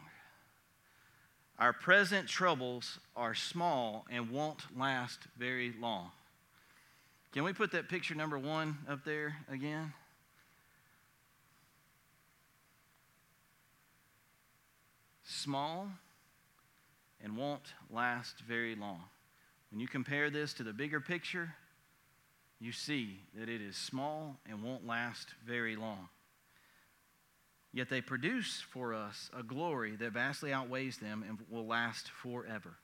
Our 1.61 1.73
present 1.73 2.29
troubles 2.29 2.99
are 3.15 3.37
small 3.37 4.05
and 4.11 4.31
won't 4.31 4.63
last 4.77 5.21
very 5.39 5.73
long. 5.81 6.11
Can 7.33 7.45
we 7.45 7.53
put 7.53 7.71
that 7.71 7.89
picture 7.89 8.17
number 8.17 8.39
one 8.39 8.79
up 8.89 9.05
there 9.05 9.37
again? 9.49 9.93
Small 15.23 15.89
and 17.25 17.37
won't 17.37 17.73
last 17.91 18.41
very 18.47 18.77
long. 18.77 19.03
When 19.71 19.81
you 19.81 19.89
compare 19.89 20.31
this 20.31 20.53
to 20.55 20.63
the 20.63 20.75
bigger 20.75 21.01
picture, 21.01 21.55
you 22.61 22.71
see 22.71 23.19
that 23.35 23.49
it 23.49 23.63
is 23.63 23.77
small 23.77 24.37
and 24.49 24.63
won't 24.63 24.87
last 24.87 25.29
very 25.45 25.75
long. 25.75 26.09
Yet 27.73 27.89
they 27.89 28.01
produce 28.01 28.63
for 28.71 28.95
us 28.95 29.31
a 29.37 29.43
glory 29.43 29.97
that 29.97 30.13
vastly 30.13 30.53
outweighs 30.53 30.99
them 30.99 31.25
and 31.27 31.39
will 31.51 31.67
last 31.67 32.09
forever. 32.11 32.75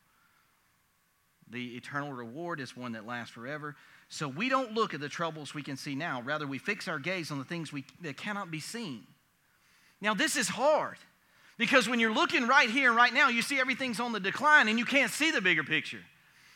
The 1.49 1.77
eternal 1.77 2.13
reward 2.13 2.61
is 2.61 2.77
one 2.77 2.93
that 2.93 3.07
lasts 3.07 3.33
forever. 3.33 3.77
So 4.09 4.27
we 4.27 4.49
don't 4.49 4.73
look 4.73 4.95
at 4.95 5.01
the 5.01 5.09
troubles 5.09 5.55
we 5.55 5.63
can 5.63 5.77
see 5.77 5.95
now. 5.95 6.23
Rather, 6.23 6.47
we 6.47 6.59
fix 6.59 6.89
our 6.89 6.99
gaze 6.99 7.31
on 7.31 7.39
the 7.39 7.45
things 7.45 7.73
we, 7.73 7.85
that 8.01 8.17
cannot 8.17 8.51
be 8.51 8.61
seen. 8.61 9.03
Now, 10.01 10.15
this 10.15 10.35
is 10.35 10.49
hard 10.49 10.97
because 11.61 11.87
when 11.87 12.01
you're 12.01 12.15
looking 12.15 12.47
right 12.47 12.71
here 12.71 12.89
and 12.89 12.97
right 12.97 13.13
now, 13.13 13.29
you 13.29 13.43
see 13.43 13.61
everything's 13.61 14.01
on 14.01 14.13
the 14.13 14.19
decline 14.19 14.67
and 14.69 14.79
you 14.79 14.87
can't 14.87 15.11
see 15.11 15.31
the 15.31 15.43
bigger 15.43 15.63
picture. 15.63 16.01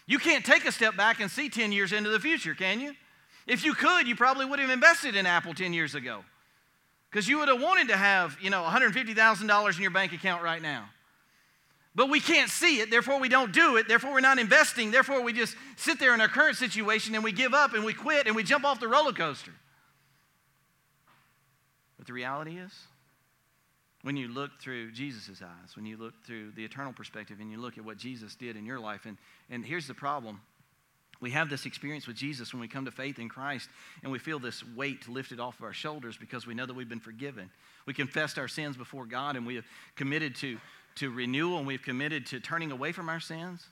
You 0.06 0.18
can't 0.18 0.42
take 0.42 0.64
a 0.64 0.72
step 0.72 0.96
back 0.96 1.20
and 1.20 1.30
see 1.30 1.50
10 1.50 1.72
years 1.72 1.92
into 1.92 2.08
the 2.08 2.18
future, 2.18 2.54
can 2.54 2.80
you? 2.80 2.94
If 3.46 3.66
you 3.66 3.74
could, 3.74 4.08
you 4.08 4.16
probably 4.16 4.46
would 4.46 4.58
have 4.60 4.70
invested 4.70 5.14
in 5.14 5.26
Apple 5.26 5.52
10 5.52 5.74
years 5.74 5.94
ago 5.94 6.24
because 7.10 7.28
you 7.28 7.38
would 7.38 7.48
have 7.48 7.60
wanted 7.60 7.88
to 7.88 7.98
have, 7.98 8.38
you 8.40 8.48
know, 8.48 8.62
$150,000 8.62 9.76
in 9.76 9.82
your 9.82 9.90
bank 9.90 10.14
account 10.14 10.42
right 10.42 10.62
now. 10.62 10.88
But 11.94 12.08
we 12.08 12.18
can't 12.18 12.48
see 12.48 12.80
it, 12.80 12.90
therefore 12.90 13.20
we 13.20 13.28
don't 13.28 13.52
do 13.52 13.76
it, 13.76 13.86
therefore 13.86 14.10
we're 14.10 14.20
not 14.20 14.38
investing, 14.38 14.90
therefore 14.90 15.20
we 15.20 15.34
just 15.34 15.54
sit 15.76 16.00
there 16.00 16.14
in 16.14 16.22
our 16.22 16.28
current 16.28 16.56
situation 16.56 17.14
and 17.14 17.22
we 17.22 17.32
give 17.32 17.52
up 17.52 17.74
and 17.74 17.84
we 17.84 17.92
quit 17.92 18.26
and 18.26 18.34
we 18.34 18.42
jump 18.42 18.64
off 18.64 18.80
the 18.80 18.88
roller 18.88 19.12
coaster. 19.12 19.52
But 21.98 22.06
the 22.06 22.14
reality 22.14 22.56
is, 22.56 22.72
when 24.04 24.18
you 24.18 24.28
look 24.28 24.60
through 24.60 24.92
Jesus' 24.92 25.40
eyes, 25.42 25.76
when 25.76 25.86
you 25.86 25.96
look 25.96 26.12
through 26.26 26.50
the 26.52 26.62
eternal 26.62 26.92
perspective 26.92 27.38
and 27.40 27.50
you 27.50 27.58
look 27.58 27.78
at 27.78 27.84
what 27.84 27.96
Jesus 27.96 28.34
did 28.34 28.54
in 28.54 28.66
your 28.66 28.78
life, 28.78 29.06
and, 29.06 29.16
and 29.48 29.64
here's 29.64 29.88
the 29.88 29.94
problem 29.94 30.40
we 31.20 31.30
have 31.30 31.48
this 31.48 31.64
experience 31.64 32.06
with 32.06 32.16
Jesus 32.16 32.52
when 32.52 32.60
we 32.60 32.68
come 32.68 32.84
to 32.84 32.90
faith 32.90 33.18
in 33.18 33.30
Christ 33.30 33.70
and 34.02 34.12
we 34.12 34.18
feel 34.18 34.38
this 34.38 34.62
weight 34.76 35.08
lifted 35.08 35.40
off 35.40 35.58
of 35.58 35.64
our 35.64 35.72
shoulders 35.72 36.18
because 36.18 36.46
we 36.46 36.54
know 36.54 36.66
that 36.66 36.74
we've 36.74 36.88
been 36.88 37.00
forgiven. 37.00 37.50
We 37.86 37.94
confessed 37.94 38.38
our 38.38 38.48
sins 38.48 38.76
before 38.76 39.06
God 39.06 39.36
and 39.36 39.46
we 39.46 39.54
have 39.54 39.64
committed 39.94 40.34
to, 40.36 40.58
to 40.96 41.10
renewal 41.10 41.56
and 41.56 41.66
we've 41.66 41.82
committed 41.82 42.26
to 42.26 42.40
turning 42.40 42.72
away 42.72 42.92
from 42.92 43.08
our 43.08 43.20
sins. 43.20 43.64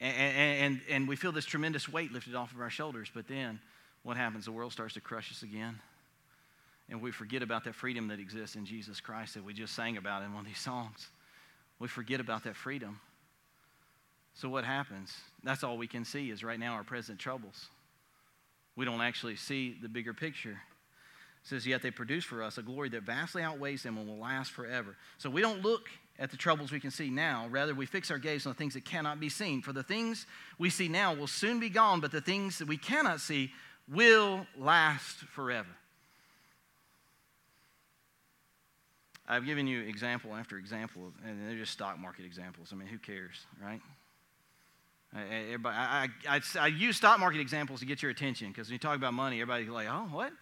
And, 0.00 0.16
and, 0.16 0.80
and 0.88 1.08
we 1.08 1.16
feel 1.16 1.32
this 1.32 1.44
tremendous 1.44 1.90
weight 1.90 2.10
lifted 2.10 2.34
off 2.34 2.52
of 2.54 2.60
our 2.60 2.70
shoulders. 2.70 3.10
But 3.12 3.28
then 3.28 3.60
what 4.02 4.16
happens? 4.16 4.46
The 4.46 4.52
world 4.52 4.72
starts 4.72 4.94
to 4.94 5.00
crush 5.00 5.30
us 5.30 5.42
again. 5.42 5.78
And 6.90 7.00
we 7.00 7.12
forget 7.12 7.42
about 7.42 7.64
that 7.64 7.74
freedom 7.76 8.08
that 8.08 8.18
exists 8.18 8.56
in 8.56 8.66
Jesus 8.66 9.00
Christ 9.00 9.34
that 9.34 9.44
we 9.44 9.54
just 9.54 9.74
sang 9.74 9.96
about 9.96 10.22
in 10.22 10.34
one 10.34 10.40
of 10.40 10.46
these 10.46 10.58
songs. 10.58 11.08
We 11.78 11.86
forget 11.88 12.20
about 12.20 12.44
that 12.44 12.56
freedom. 12.56 13.00
So, 14.34 14.48
what 14.48 14.64
happens? 14.64 15.14
That's 15.42 15.64
all 15.64 15.78
we 15.78 15.86
can 15.86 16.04
see 16.04 16.30
is 16.30 16.42
right 16.42 16.58
now 16.58 16.74
our 16.74 16.84
present 16.84 17.18
troubles. 17.18 17.68
We 18.76 18.84
don't 18.84 19.00
actually 19.00 19.36
see 19.36 19.76
the 19.80 19.88
bigger 19.88 20.12
picture. 20.12 20.50
It 21.42 21.48
says, 21.48 21.66
Yet 21.66 21.82
they 21.82 21.90
produce 21.90 22.24
for 22.24 22.42
us 22.42 22.58
a 22.58 22.62
glory 22.62 22.88
that 22.90 23.04
vastly 23.04 23.42
outweighs 23.42 23.82
them 23.84 23.96
and 23.96 24.08
will 24.08 24.18
last 24.18 24.50
forever. 24.50 24.96
So, 25.18 25.30
we 25.30 25.40
don't 25.40 25.62
look 25.62 25.88
at 26.18 26.30
the 26.30 26.36
troubles 26.36 26.72
we 26.72 26.80
can 26.80 26.90
see 26.90 27.08
now. 27.08 27.46
Rather, 27.50 27.74
we 27.74 27.86
fix 27.86 28.10
our 28.10 28.18
gaze 28.18 28.46
on 28.46 28.52
the 28.52 28.58
things 28.58 28.74
that 28.74 28.84
cannot 28.84 29.20
be 29.20 29.28
seen. 29.28 29.62
For 29.62 29.72
the 29.72 29.82
things 29.82 30.26
we 30.58 30.70
see 30.70 30.88
now 30.88 31.14
will 31.14 31.26
soon 31.28 31.60
be 31.60 31.70
gone, 31.70 32.00
but 32.00 32.12
the 32.12 32.20
things 32.20 32.58
that 32.58 32.68
we 32.68 32.76
cannot 32.76 33.20
see 33.20 33.52
will 33.88 34.46
last 34.56 35.18
forever. 35.18 35.68
I've 39.30 39.46
given 39.46 39.68
you 39.68 39.82
example 39.82 40.34
after 40.34 40.58
example, 40.58 41.12
and 41.24 41.48
they're 41.48 41.56
just 41.56 41.72
stock 41.72 42.00
market 42.00 42.24
examples. 42.24 42.70
I 42.72 42.74
mean, 42.74 42.88
who 42.88 42.98
cares, 42.98 43.46
right? 43.62 43.80
Everybody, 45.14 45.76
I, 45.76 46.08
I, 46.28 46.40
I, 46.58 46.66
use 46.66 46.96
stock 46.96 47.20
market 47.20 47.40
examples 47.40 47.78
to 47.80 47.86
get 47.86 48.02
your 48.02 48.10
attention 48.10 48.48
because 48.48 48.68
when 48.68 48.72
you 48.74 48.78
talk 48.80 48.96
about 48.96 49.14
money, 49.14 49.40
everybody's 49.40 49.68
like, 49.68 49.86
oh, 49.88 50.08
what? 50.10 50.32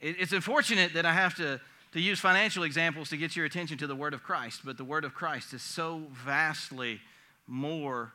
It, 0.00 0.16
it's 0.20 0.32
unfortunate 0.32 0.94
that 0.94 1.04
I 1.04 1.12
have 1.12 1.34
to, 1.36 1.60
to 1.92 2.00
use 2.00 2.20
financial 2.20 2.62
examples 2.62 3.08
to 3.08 3.16
get 3.16 3.34
your 3.34 3.46
attention 3.46 3.76
to 3.78 3.88
the 3.88 3.96
Word 3.96 4.14
of 4.14 4.22
Christ, 4.22 4.60
but 4.64 4.76
the 4.76 4.84
Word 4.84 5.04
of 5.04 5.12
Christ 5.12 5.54
is 5.54 5.62
so 5.62 6.02
vastly 6.24 7.00
more 7.48 8.12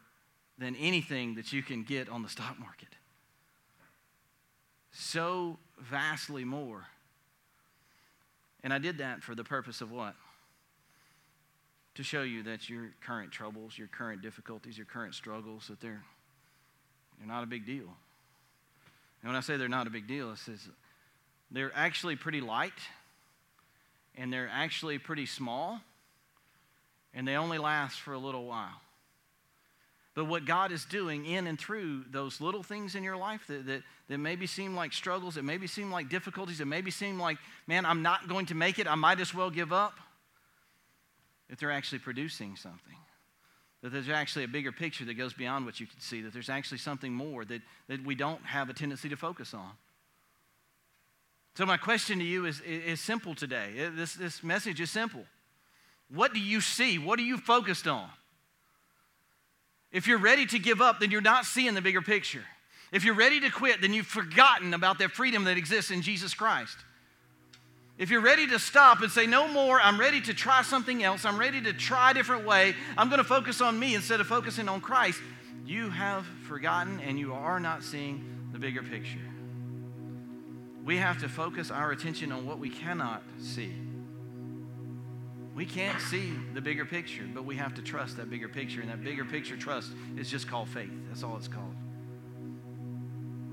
than 0.57 0.77
anything 0.77 1.35
that 1.35 1.51
you 1.51 1.61
can 1.61 1.83
get 1.83 2.07
on 2.07 2.23
the 2.23 2.29
stock 2.29 2.57
market. 2.57 2.89
So 4.91 5.57
vastly 5.77 6.45
more. 6.45 6.87
And 8.63 8.73
I 8.73 8.77
did 8.77 8.97
that 8.97 9.23
for 9.23 9.35
the 9.35 9.43
purpose 9.43 9.81
of 9.81 9.91
what? 9.91 10.15
To 11.95 12.03
show 12.03 12.21
you 12.21 12.43
that 12.43 12.69
your 12.69 12.91
current 13.01 13.31
troubles, 13.31 13.77
your 13.77 13.87
current 13.87 14.21
difficulties, 14.21 14.77
your 14.77 14.85
current 14.85 15.15
struggles, 15.15 15.67
that 15.67 15.79
they're, 15.81 16.03
they're 17.17 17.27
not 17.27 17.43
a 17.43 17.47
big 17.47 17.65
deal. 17.65 17.87
And 19.21 19.29
when 19.29 19.35
I 19.35 19.41
say 19.41 19.57
they're 19.57 19.67
not 19.67 19.87
a 19.87 19.89
big 19.89 20.07
deal, 20.07 20.31
it 20.31 20.37
says 20.37 20.67
they're 21.51 21.71
actually 21.75 22.15
pretty 22.15 22.41
light, 22.41 22.73
and 24.15 24.31
they're 24.31 24.49
actually 24.51 24.97
pretty 24.97 25.25
small, 25.25 25.81
and 27.13 27.27
they 27.27 27.35
only 27.35 27.57
last 27.57 27.99
for 27.99 28.13
a 28.13 28.19
little 28.19 28.45
while. 28.45 28.81
But 30.15 30.25
what 30.25 30.45
God 30.45 30.71
is 30.71 30.85
doing 30.85 31.25
in 31.25 31.47
and 31.47 31.57
through 31.57 32.05
those 32.11 32.41
little 32.41 32.63
things 32.63 32.95
in 32.95 33.03
your 33.03 33.17
life 33.17 33.47
that, 33.47 33.65
that, 33.67 33.83
that 34.09 34.17
maybe 34.17 34.47
seem 34.47 34.75
like 34.75 34.91
struggles, 34.91 35.35
that 35.35 35.43
maybe 35.43 35.67
seem 35.67 35.91
like 35.91 36.09
difficulties, 36.09 36.57
that 36.57 36.65
maybe 36.65 36.91
seem 36.91 37.19
like, 37.19 37.37
man, 37.67 37.85
I'm 37.85 38.01
not 38.01 38.27
going 38.27 38.47
to 38.47 38.55
make 38.55 38.79
it, 38.79 38.87
I 38.87 38.95
might 38.95 39.19
as 39.19 39.33
well 39.33 39.51
give 39.51 39.71
up, 39.71 39.93
if 41.47 41.59
they're 41.59 41.71
actually 41.71 41.99
producing 41.99 42.55
something. 42.55 42.95
That 43.81 43.93
there's 43.93 44.09
actually 44.09 44.43
a 44.43 44.49
bigger 44.49 44.71
picture 44.71 45.05
that 45.05 45.13
goes 45.13 45.33
beyond 45.33 45.65
what 45.65 45.79
you 45.79 45.85
can 45.85 45.99
see, 46.01 46.21
that 46.21 46.33
there's 46.33 46.49
actually 46.49 46.79
something 46.79 47.13
more 47.13 47.45
that, 47.45 47.61
that 47.87 48.03
we 48.03 48.15
don't 48.15 48.43
have 48.45 48.69
a 48.69 48.73
tendency 48.73 49.09
to 49.09 49.15
focus 49.15 49.53
on. 49.53 49.71
So, 51.55 51.65
my 51.65 51.77
question 51.77 52.19
to 52.19 52.25
you 52.25 52.45
is, 52.45 52.61
is 52.61 52.99
simple 52.99 53.35
today. 53.35 53.89
This, 53.95 54.13
this 54.13 54.43
message 54.43 54.79
is 54.79 54.89
simple. 54.89 55.25
What 56.13 56.33
do 56.33 56.39
you 56.39 56.61
see? 56.61 56.97
What 56.97 57.19
are 57.19 57.23
you 57.23 57.37
focused 57.37 57.87
on? 57.87 58.09
If 59.91 60.07
you're 60.07 60.19
ready 60.19 60.45
to 60.47 60.59
give 60.59 60.81
up, 60.81 60.99
then 60.99 61.11
you're 61.11 61.21
not 61.21 61.45
seeing 61.45 61.73
the 61.73 61.81
bigger 61.81 62.01
picture. 62.01 62.43
If 62.91 63.03
you're 63.03 63.15
ready 63.15 63.39
to 63.41 63.49
quit, 63.49 63.81
then 63.81 63.93
you've 63.93 64.07
forgotten 64.07 64.73
about 64.73 64.99
that 64.99 65.11
freedom 65.11 65.43
that 65.43 65.57
exists 65.57 65.91
in 65.91 66.01
Jesus 66.01 66.33
Christ. 66.33 66.77
If 67.97 68.09
you're 68.09 68.21
ready 68.21 68.47
to 68.47 68.59
stop 68.59 69.01
and 69.01 69.11
say, 69.11 69.27
No 69.27 69.47
more, 69.47 69.79
I'm 69.79 69.99
ready 69.99 70.21
to 70.21 70.33
try 70.33 70.61
something 70.61 71.03
else, 71.03 71.25
I'm 71.25 71.37
ready 71.37 71.61
to 71.61 71.73
try 71.73 72.11
a 72.11 72.13
different 72.13 72.45
way, 72.45 72.73
I'm 72.97 73.09
going 73.09 73.19
to 73.19 73.25
focus 73.25 73.61
on 73.61 73.77
me 73.77 73.93
instead 73.93 74.21
of 74.21 74.27
focusing 74.27 74.69
on 74.69 74.79
Christ, 74.81 75.19
you 75.65 75.89
have 75.89 76.25
forgotten 76.47 76.99
and 77.01 77.19
you 77.19 77.33
are 77.33 77.59
not 77.59 77.83
seeing 77.83 78.49
the 78.53 78.57
bigger 78.57 78.81
picture. 78.81 79.19
We 80.85 80.97
have 80.97 81.19
to 81.19 81.29
focus 81.29 81.69
our 81.69 81.91
attention 81.91 82.31
on 82.31 82.45
what 82.45 82.57
we 82.57 82.69
cannot 82.69 83.21
see. 83.37 83.73
We 85.53 85.65
can't 85.65 85.99
see 85.99 86.33
the 86.53 86.61
bigger 86.61 86.85
picture, 86.85 87.27
but 87.31 87.43
we 87.43 87.57
have 87.57 87.73
to 87.75 87.81
trust 87.81 88.15
that 88.15 88.29
bigger 88.29 88.47
picture. 88.47 88.79
And 88.79 88.89
that 88.89 89.03
bigger 89.03 89.25
picture 89.25 89.57
trust 89.57 89.91
is 90.17 90.29
just 90.31 90.47
called 90.47 90.69
faith. 90.69 90.89
That's 91.09 91.21
all 91.21 91.35
it's 91.35 91.49
called. 91.49 91.75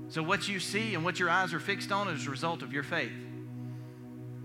So, 0.09 0.23
what 0.23 0.47
you 0.47 0.59
see 0.59 0.95
and 0.95 1.03
what 1.03 1.19
your 1.19 1.29
eyes 1.29 1.53
are 1.53 1.59
fixed 1.59 1.91
on 1.91 2.07
is 2.07 2.25
a 2.27 2.29
result 2.29 2.61
of 2.61 2.71
your 2.71 2.83
faith. 2.83 3.11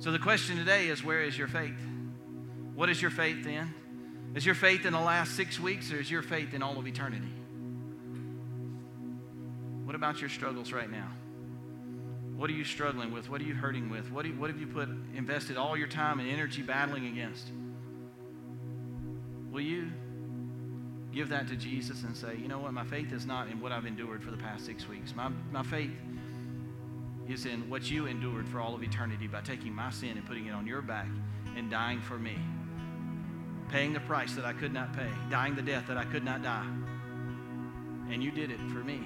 So, 0.00 0.10
the 0.10 0.18
question 0.18 0.56
today 0.56 0.88
is 0.88 1.04
where 1.04 1.22
is 1.22 1.38
your 1.38 1.48
faith? 1.48 1.78
What 2.74 2.88
is 2.88 3.00
your 3.00 3.10
faith 3.10 3.46
in? 3.46 3.72
Is 4.34 4.44
your 4.44 4.54
faith 4.54 4.86
in 4.86 4.92
the 4.92 5.00
last 5.00 5.36
six 5.36 5.60
weeks 5.60 5.92
or 5.92 6.00
is 6.00 6.10
your 6.10 6.22
faith 6.22 6.54
in 6.54 6.62
all 6.62 6.78
of 6.78 6.86
eternity? 6.86 7.32
What 9.84 9.94
about 9.94 10.20
your 10.20 10.30
struggles 10.30 10.72
right 10.72 10.90
now? 10.90 11.08
What 12.34 12.48
are 12.48 12.54
you 12.54 12.64
struggling 12.64 13.12
with? 13.12 13.28
What 13.28 13.40
are 13.40 13.44
you 13.44 13.54
hurting 13.54 13.90
with? 13.90 14.10
What, 14.10 14.24
you, 14.24 14.32
what 14.32 14.50
have 14.50 14.58
you 14.58 14.66
put 14.66 14.88
invested 15.14 15.56
all 15.56 15.76
your 15.76 15.86
time 15.86 16.18
and 16.18 16.28
energy 16.28 16.62
battling 16.62 17.06
against? 17.06 17.46
Will 19.50 19.60
you 19.60 19.92
give 21.12 21.28
that 21.28 21.46
to 21.48 21.56
Jesus 21.56 22.02
and 22.04 22.16
say, 22.16 22.36
you 22.36 22.48
know 22.48 22.58
what, 22.58 22.72
my 22.72 22.84
faith 22.84 23.12
is 23.12 23.26
not 23.26 23.48
in 23.48 23.60
what 23.60 23.70
I've 23.72 23.86
endured 23.86 24.22
for 24.22 24.30
the 24.30 24.36
past 24.36 24.64
six 24.64 24.88
weeks. 24.88 25.14
My, 25.14 25.30
my 25.50 25.62
faith 25.62 25.90
is 27.28 27.46
in 27.46 27.68
what 27.68 27.90
you 27.90 28.06
endured 28.06 28.48
for 28.48 28.60
all 28.60 28.74
of 28.74 28.82
eternity 28.82 29.26
by 29.26 29.40
taking 29.40 29.74
my 29.74 29.90
sin 29.90 30.16
and 30.16 30.26
putting 30.26 30.46
it 30.46 30.52
on 30.52 30.66
your 30.66 30.82
back 30.82 31.06
and 31.56 31.70
dying 31.70 32.00
for 32.00 32.18
me. 32.18 32.36
Paying 33.68 33.92
the 33.92 34.00
price 34.00 34.34
that 34.34 34.44
I 34.44 34.52
could 34.52 34.72
not 34.72 34.94
pay, 34.94 35.08
dying 35.30 35.54
the 35.54 35.62
death 35.62 35.86
that 35.88 35.96
I 35.96 36.04
could 36.04 36.24
not 36.24 36.42
die. 36.42 36.66
And 38.10 38.22
you 38.22 38.30
did 38.30 38.50
it 38.50 38.58
for 38.72 38.84
me. 38.84 39.00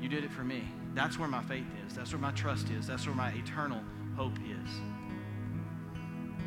You 0.00 0.08
did 0.08 0.24
it 0.24 0.32
for 0.32 0.44
me. 0.44 0.64
That's 0.94 1.18
where 1.18 1.28
my 1.28 1.42
faith 1.42 1.66
is. 1.86 1.94
That's 1.94 2.12
where 2.12 2.20
my 2.20 2.32
trust 2.32 2.70
is. 2.70 2.86
That's 2.86 3.06
where 3.06 3.14
my 3.14 3.30
eternal 3.32 3.82
hope 4.16 4.38
is. 4.38 4.70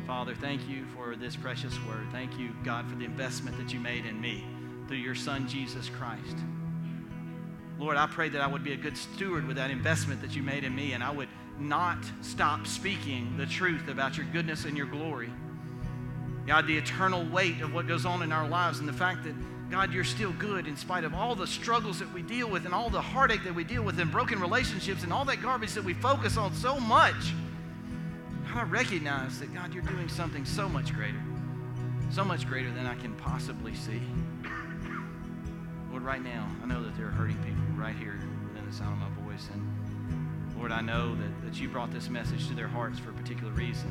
Father, 0.06 0.34
thank 0.34 0.68
you 0.68 0.84
for 0.94 1.16
this 1.16 1.34
precious 1.34 1.74
word. 1.86 2.06
Thank 2.12 2.38
you, 2.38 2.50
God, 2.62 2.86
for 2.90 2.94
the 2.94 3.06
investment 3.06 3.56
that 3.56 3.72
you 3.72 3.80
made 3.80 4.04
in 4.04 4.20
me 4.20 4.44
through 4.86 4.98
your 4.98 5.14
Son, 5.14 5.48
Jesus 5.48 5.88
Christ. 5.88 6.36
Lord, 7.78 7.96
I 7.96 8.06
pray 8.06 8.28
that 8.28 8.42
I 8.42 8.46
would 8.46 8.62
be 8.62 8.74
a 8.74 8.76
good 8.76 8.98
steward 8.98 9.46
with 9.46 9.56
that 9.56 9.70
investment 9.70 10.20
that 10.20 10.36
you 10.36 10.42
made 10.42 10.62
in 10.62 10.74
me, 10.74 10.92
and 10.92 11.02
I 11.02 11.10
would 11.10 11.30
not 11.58 11.98
stop 12.20 12.66
speaking 12.66 13.34
the 13.38 13.46
truth 13.46 13.88
about 13.88 14.18
your 14.18 14.26
goodness 14.26 14.66
and 14.66 14.76
your 14.76 14.86
glory. 14.86 15.30
God, 16.46 16.66
the 16.66 16.76
eternal 16.76 17.24
weight 17.24 17.62
of 17.62 17.72
what 17.72 17.88
goes 17.88 18.04
on 18.04 18.20
in 18.20 18.30
our 18.30 18.46
lives 18.46 18.80
and 18.80 18.88
the 18.88 18.92
fact 18.92 19.24
that 19.24 19.34
God, 19.70 19.90
you're 19.90 20.04
still 20.04 20.32
good 20.32 20.66
in 20.66 20.76
spite 20.76 21.04
of 21.04 21.14
all 21.14 21.34
the 21.34 21.46
struggles 21.46 21.98
that 22.00 22.12
we 22.12 22.20
deal 22.20 22.50
with 22.50 22.66
and 22.66 22.74
all 22.74 22.90
the 22.90 23.00
heartache 23.00 23.42
that 23.44 23.54
we 23.54 23.64
deal 23.64 23.82
with 23.82 23.98
and 23.98 24.12
broken 24.12 24.38
relationships 24.38 25.02
and 25.02 25.12
all 25.12 25.24
that 25.24 25.40
garbage 25.40 25.72
that 25.72 25.82
we 25.82 25.94
focus 25.94 26.36
on 26.36 26.54
so 26.54 26.78
much. 26.78 27.32
I 28.56 28.62
recognize 28.62 29.40
that, 29.40 29.52
God, 29.52 29.74
you're 29.74 29.82
doing 29.82 30.08
something 30.08 30.44
so 30.44 30.68
much 30.68 30.94
greater, 30.94 31.20
so 32.10 32.24
much 32.24 32.46
greater 32.46 32.70
than 32.70 32.86
I 32.86 32.94
can 32.94 33.12
possibly 33.14 33.74
see. 33.74 34.00
Lord, 35.90 36.04
right 36.04 36.22
now, 36.22 36.48
I 36.62 36.66
know 36.66 36.80
that 36.84 36.96
there 36.96 37.06
are 37.06 37.10
hurting 37.10 37.36
people 37.38 37.64
right 37.74 37.96
here 37.96 38.20
within 38.46 38.64
the 38.64 38.72
sound 38.72 39.02
of 39.02 39.10
my 39.10 39.24
voice. 39.24 39.48
And 39.52 40.56
Lord, 40.56 40.70
I 40.70 40.82
know 40.82 41.16
that, 41.16 41.44
that 41.44 41.60
you 41.60 41.68
brought 41.68 41.92
this 41.92 42.08
message 42.08 42.46
to 42.46 42.54
their 42.54 42.68
hearts 42.68 43.00
for 43.00 43.10
a 43.10 43.12
particular 43.12 43.52
reason. 43.52 43.90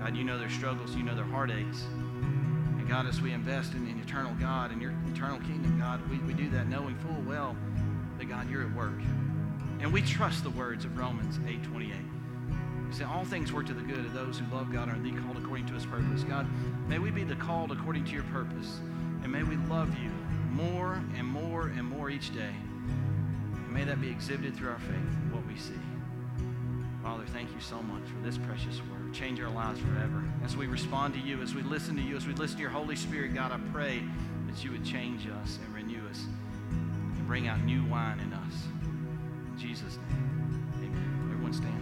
God, 0.00 0.16
you 0.16 0.24
know 0.24 0.36
their 0.36 0.50
struggles, 0.50 0.96
you 0.96 1.04
know 1.04 1.14
their 1.14 1.24
heartaches. 1.24 1.84
And 2.76 2.88
God, 2.88 3.06
as 3.06 3.20
we 3.20 3.32
invest 3.32 3.74
in 3.74 3.86
an 3.86 4.00
eternal 4.04 4.34
God 4.40 4.72
and 4.72 4.82
your 4.82 4.94
eternal 5.12 5.38
kingdom, 5.38 5.78
God, 5.78 6.00
we, 6.10 6.18
we 6.18 6.34
do 6.34 6.50
that 6.50 6.66
knowing 6.68 6.96
full 6.96 7.22
well 7.24 7.56
that, 8.18 8.28
God, 8.28 8.50
you're 8.50 8.62
at 8.62 8.74
work. 8.74 8.98
And 9.78 9.92
we 9.92 10.02
trust 10.02 10.42
the 10.42 10.50
words 10.50 10.84
of 10.84 10.98
Romans 10.98 11.38
8 11.46 11.62
28. 11.62 11.94
He 12.90 12.96
said, 12.96 13.06
All 13.06 13.24
things 13.24 13.52
work 13.52 13.66
to 13.66 13.74
the 13.74 13.82
good 13.82 14.04
of 14.04 14.12
those 14.12 14.38
who 14.38 14.54
love 14.54 14.72
God 14.72 14.88
and 14.88 14.98
are 14.98 15.10
the 15.10 15.16
called 15.22 15.36
according 15.36 15.66
to 15.66 15.74
his 15.74 15.86
purpose. 15.86 16.24
God, 16.24 16.48
may 16.88 16.98
we 16.98 17.12
be 17.12 17.22
the 17.22 17.36
called 17.36 17.70
according 17.70 18.04
to 18.06 18.10
your 18.10 18.24
purpose. 18.24 18.80
And 19.22 19.30
may 19.30 19.44
we 19.44 19.56
love 19.68 19.96
you 20.00 20.10
more 20.50 21.00
and 21.16 21.24
more 21.24 21.68
and 21.68 21.84
more 21.84 22.10
each 22.10 22.34
day. 22.34 22.50
And 23.54 23.72
may 23.72 23.84
that 23.84 24.00
be 24.00 24.10
exhibited 24.10 24.56
through 24.56 24.70
our 24.70 24.80
faith, 24.80 24.96
in 24.96 25.30
what 25.32 25.46
we 25.46 25.56
see. 25.56 25.72
Father, 27.00 27.24
thank 27.28 27.52
you 27.54 27.60
so 27.60 27.80
much 27.80 28.02
for 28.08 28.18
this 28.24 28.36
precious 28.38 28.80
word. 28.90 29.14
Change 29.14 29.40
our 29.40 29.50
lives 29.50 29.80
forever. 29.80 30.24
As 30.44 30.56
we 30.56 30.66
respond 30.66 31.14
to 31.14 31.20
you, 31.20 31.40
as 31.42 31.54
we 31.54 31.62
listen 31.62 31.94
to 31.96 32.02
you, 32.02 32.16
as 32.16 32.26
we 32.26 32.34
listen 32.34 32.56
to 32.56 32.62
your 32.62 32.70
Holy 32.70 32.96
Spirit, 32.96 33.34
God, 33.34 33.52
I 33.52 33.60
pray 33.72 34.02
that 34.48 34.64
you 34.64 34.72
would 34.72 34.84
change 34.84 35.28
us 35.42 35.60
and 35.64 35.74
renew 35.74 36.06
us 36.08 36.24
and 36.70 37.26
bring 37.28 37.46
out 37.46 37.62
new 37.62 37.84
wine 37.84 38.18
in 38.18 38.32
us. 38.32 38.54
In 39.52 39.58
Jesus' 39.58 39.96
name, 40.08 40.72
amen. 40.76 41.30
Everyone 41.30 41.52
stand. 41.52 41.79